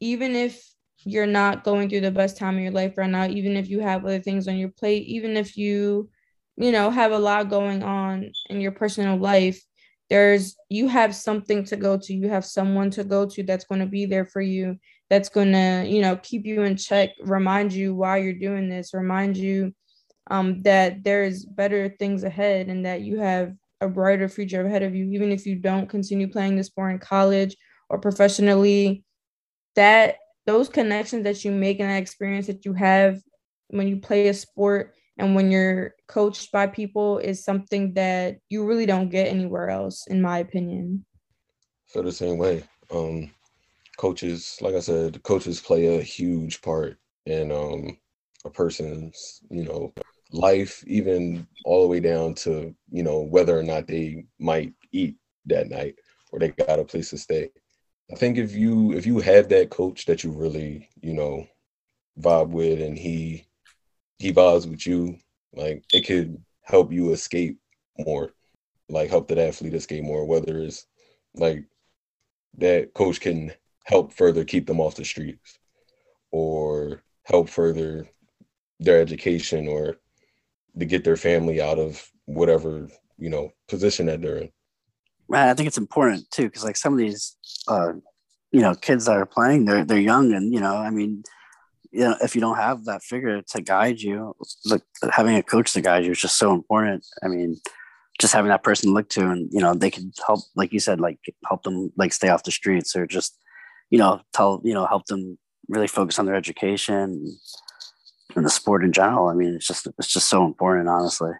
even 0.00 0.36
if 0.36 0.75
you're 1.06 1.24
not 1.24 1.62
going 1.62 1.88
through 1.88 2.00
the 2.00 2.10
best 2.10 2.36
time 2.36 2.56
of 2.56 2.62
your 2.62 2.72
life 2.72 2.98
right 2.98 3.08
now, 3.08 3.28
even 3.28 3.56
if 3.56 3.70
you 3.70 3.78
have 3.78 4.04
other 4.04 4.18
things 4.18 4.48
on 4.48 4.56
your 4.56 4.70
plate, 4.70 5.06
even 5.06 5.36
if 5.36 5.56
you, 5.56 6.10
you 6.56 6.72
know, 6.72 6.90
have 6.90 7.12
a 7.12 7.18
lot 7.18 7.48
going 7.48 7.84
on 7.84 8.32
in 8.50 8.60
your 8.60 8.72
personal 8.72 9.16
life, 9.16 9.62
there's 10.10 10.56
you 10.68 10.88
have 10.88 11.14
something 11.14 11.64
to 11.66 11.76
go 11.76 11.96
to. 11.96 12.12
You 12.12 12.28
have 12.28 12.44
someone 12.44 12.90
to 12.90 13.04
go 13.04 13.24
to 13.24 13.44
that's 13.44 13.64
going 13.64 13.80
to 13.82 13.86
be 13.86 14.04
there 14.04 14.26
for 14.26 14.40
you, 14.40 14.78
that's 15.08 15.28
going 15.28 15.52
to, 15.52 15.84
you 15.86 16.02
know, 16.02 16.16
keep 16.16 16.44
you 16.44 16.62
in 16.62 16.76
check, 16.76 17.10
remind 17.22 17.72
you 17.72 17.94
why 17.94 18.16
you're 18.16 18.32
doing 18.32 18.68
this, 18.68 18.92
remind 18.92 19.36
you 19.36 19.72
um, 20.28 20.60
that 20.62 21.04
there's 21.04 21.44
better 21.44 21.88
things 22.00 22.24
ahead 22.24 22.66
and 22.66 22.84
that 22.84 23.02
you 23.02 23.20
have 23.20 23.52
a 23.80 23.86
brighter 23.86 24.28
future 24.28 24.66
ahead 24.66 24.82
of 24.82 24.92
you, 24.92 25.08
even 25.12 25.30
if 25.30 25.46
you 25.46 25.54
don't 25.54 25.88
continue 25.88 26.26
playing 26.26 26.56
the 26.56 26.64
sport 26.64 26.90
in 26.90 26.98
college 26.98 27.56
or 27.88 28.00
professionally. 28.00 29.04
That 29.76 30.16
those 30.46 30.68
connections 30.68 31.24
that 31.24 31.44
you 31.44 31.50
make 31.50 31.80
and 31.80 31.90
that 31.90 32.02
experience 32.02 32.46
that 32.46 32.64
you 32.64 32.72
have 32.72 33.20
when 33.68 33.88
you 33.88 33.98
play 33.98 34.28
a 34.28 34.34
sport 34.34 34.94
and 35.18 35.34
when 35.34 35.50
you're 35.50 35.94
coached 36.08 36.52
by 36.52 36.66
people 36.66 37.18
is 37.18 37.44
something 37.44 37.94
that 37.94 38.36
you 38.48 38.64
really 38.64 38.86
don't 38.86 39.08
get 39.08 39.28
anywhere 39.28 39.70
else 39.70 40.06
in 40.06 40.22
my 40.22 40.38
opinion. 40.38 41.04
Feel 41.88 42.04
the 42.04 42.12
same 42.12 42.38
way. 42.38 42.64
Um 42.90 43.30
coaches 43.96 44.58
like 44.60 44.74
i 44.74 44.80
said 44.80 45.22
coaches 45.22 45.60
play 45.60 45.96
a 45.96 46.02
huge 46.02 46.60
part 46.62 46.98
in 47.24 47.50
um 47.50 47.96
a 48.44 48.50
person's 48.50 49.40
you 49.50 49.64
know 49.64 49.92
life 50.32 50.84
even 50.86 51.46
all 51.64 51.82
the 51.82 51.88
way 51.88 52.00
down 52.00 52.34
to 52.34 52.74
you 52.90 53.02
know 53.02 53.20
whether 53.20 53.58
or 53.58 53.62
not 53.62 53.86
they 53.86 54.24
might 54.38 54.72
eat 54.92 55.16
that 55.46 55.68
night 55.68 55.94
or 56.32 56.38
they 56.38 56.48
got 56.48 56.78
a 56.78 56.84
place 56.84 57.10
to 57.10 57.18
stay 57.18 57.48
I 58.12 58.14
think 58.14 58.38
if 58.38 58.54
you 58.54 58.92
if 58.92 59.06
you 59.06 59.18
have 59.20 59.48
that 59.48 59.70
coach 59.70 60.06
that 60.06 60.22
you 60.22 60.30
really 60.30 60.88
you 61.00 61.12
know 61.14 61.46
vibe 62.20 62.50
with 62.50 62.80
and 62.80 62.96
he 62.98 63.46
he 64.18 64.32
vibes 64.32 64.68
with 64.68 64.86
you, 64.86 65.18
like 65.54 65.84
it 65.92 66.06
could 66.06 66.42
help 66.62 66.92
you 66.92 67.12
escape 67.12 67.58
more, 67.98 68.32
like 68.88 69.10
help 69.10 69.28
that 69.28 69.38
athlete 69.38 69.74
escape 69.74 70.04
more. 70.04 70.24
Whether 70.24 70.58
it's 70.60 70.86
like 71.34 71.64
that 72.58 72.94
coach 72.94 73.20
can 73.20 73.52
help 73.84 74.12
further 74.12 74.44
keep 74.44 74.66
them 74.66 74.80
off 74.80 74.96
the 74.96 75.04
streets, 75.04 75.58
or 76.30 77.02
help 77.24 77.48
further 77.48 78.08
their 78.80 79.00
education, 79.00 79.68
or 79.68 79.96
to 80.78 80.84
get 80.84 81.04
their 81.04 81.16
family 81.16 81.60
out 81.60 81.78
of 81.78 82.10
whatever 82.26 82.88
you 83.18 83.30
know 83.30 83.52
position 83.68 84.06
that 84.06 84.22
they're 84.22 84.38
in. 84.38 84.52
I 85.32 85.54
think 85.54 85.66
it's 85.66 85.78
important 85.78 86.30
too 86.30 86.44
because 86.44 86.64
like 86.64 86.76
some 86.76 86.92
of 86.92 86.98
these, 86.98 87.36
uh, 87.68 87.92
you 88.52 88.60
know, 88.60 88.74
kids 88.74 89.06
that 89.06 89.16
are 89.16 89.26
playing, 89.26 89.64
they're 89.64 89.84
they're 89.84 89.98
young, 89.98 90.32
and 90.32 90.52
you 90.52 90.60
know, 90.60 90.76
I 90.76 90.90
mean, 90.90 91.24
you 91.90 92.00
know, 92.00 92.16
if 92.22 92.34
you 92.34 92.40
don't 92.40 92.56
have 92.56 92.84
that 92.84 93.02
figure 93.02 93.42
to 93.42 93.62
guide 93.62 94.00
you, 94.00 94.36
look, 94.64 94.82
having 95.10 95.36
a 95.36 95.42
coach 95.42 95.72
to 95.72 95.80
guide 95.80 96.04
you 96.04 96.12
is 96.12 96.20
just 96.20 96.38
so 96.38 96.52
important. 96.52 97.04
I 97.22 97.28
mean, 97.28 97.56
just 98.20 98.34
having 98.34 98.50
that 98.50 98.62
person 98.62 98.90
to 98.90 98.94
look 98.94 99.08
to, 99.10 99.28
and 99.28 99.48
you 99.52 99.60
know, 99.60 99.74
they 99.74 99.90
can 99.90 100.12
help, 100.26 100.40
like 100.54 100.72
you 100.72 100.80
said, 100.80 101.00
like 101.00 101.18
help 101.46 101.64
them 101.64 101.92
like 101.96 102.12
stay 102.12 102.28
off 102.28 102.44
the 102.44 102.50
streets, 102.52 102.94
or 102.94 103.06
just, 103.06 103.38
you 103.90 103.98
know, 103.98 104.20
tell 104.32 104.60
you 104.64 104.74
know, 104.74 104.86
help 104.86 105.06
them 105.06 105.38
really 105.68 105.88
focus 105.88 106.18
on 106.18 106.26
their 106.26 106.36
education 106.36 107.26
and 108.36 108.44
the 108.44 108.50
sport 108.50 108.84
in 108.84 108.92
general. 108.92 109.28
I 109.28 109.34
mean, 109.34 109.54
it's 109.54 109.66
just 109.66 109.88
it's 109.98 110.12
just 110.12 110.28
so 110.28 110.44
important, 110.44 110.88
honestly 110.88 111.32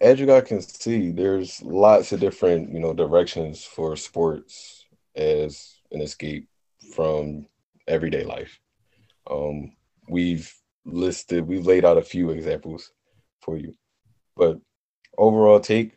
as 0.00 0.18
you 0.18 0.26
guys 0.26 0.44
can 0.44 0.60
see, 0.60 1.10
there's 1.10 1.62
lots 1.62 2.12
of 2.12 2.20
different, 2.20 2.72
you 2.72 2.80
know, 2.80 2.92
directions 2.92 3.64
for 3.64 3.96
sports 3.96 4.84
as 5.14 5.76
an 5.92 6.00
escape 6.00 6.48
from 6.94 7.46
everyday 7.86 8.24
life. 8.24 8.58
Um, 9.30 9.72
we've 10.08 10.52
listed, 10.84 11.46
we've 11.46 11.66
laid 11.66 11.84
out 11.84 11.98
a 11.98 12.02
few 12.02 12.30
examples 12.30 12.90
for 13.40 13.56
you, 13.56 13.74
but 14.36 14.58
overall 15.16 15.60
take, 15.60 15.96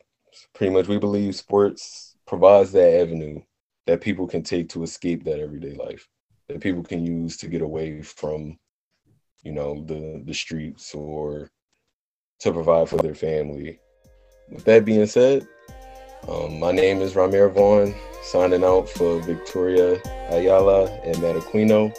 pretty 0.54 0.74
much 0.74 0.88
we 0.88 1.00
believe 1.00 1.36
sports 1.36 2.16
provides 2.28 2.72
that 2.74 3.02
avenue 3.02 3.42
that 3.88 4.02
people 4.02 4.28
can 4.28 4.44
take 4.44 4.70
to 4.70 4.84
escape 4.84 5.24
that 5.24 5.40
everyday 5.40 5.74
life, 5.74 6.08
that 6.48 6.60
people 6.60 6.84
can 6.84 7.04
use 7.04 7.38
to 7.38 7.48
get 7.48 7.62
away 7.62 8.02
from, 8.02 8.58
you 9.42 9.52
know, 9.52 9.84
the 9.86 10.22
the 10.26 10.34
streets 10.34 10.94
or 10.94 11.50
to 12.40 12.52
provide 12.52 12.88
for 12.88 12.98
their 12.98 13.16
family 13.16 13.80
with 14.50 14.64
that 14.66 14.86
being 14.86 15.06
said, 15.06 15.48
um, 16.28 16.60
my 16.60 16.72
name 16.72 17.02
is 17.02 17.14
Ramir 17.14 17.54
Vaughn, 17.54 17.94
signing 18.24 18.64
out 18.64 18.90
for 18.90 19.22
Victoria 19.22 20.00
Ayala 20.30 20.92
and 21.06 21.22
Matt 21.22 21.36
Aquino. 21.36 21.96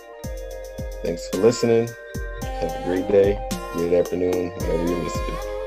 Thanks 1.02 1.28
for 1.28 1.38
listening. 1.38 1.88
Have 2.42 2.72
a 2.72 2.82
great 2.84 3.08
day, 3.08 3.38
great 3.72 3.92
afternoon, 3.92 4.50
whenever 4.50 4.86
you're 4.86 5.02
listening. 5.02 5.57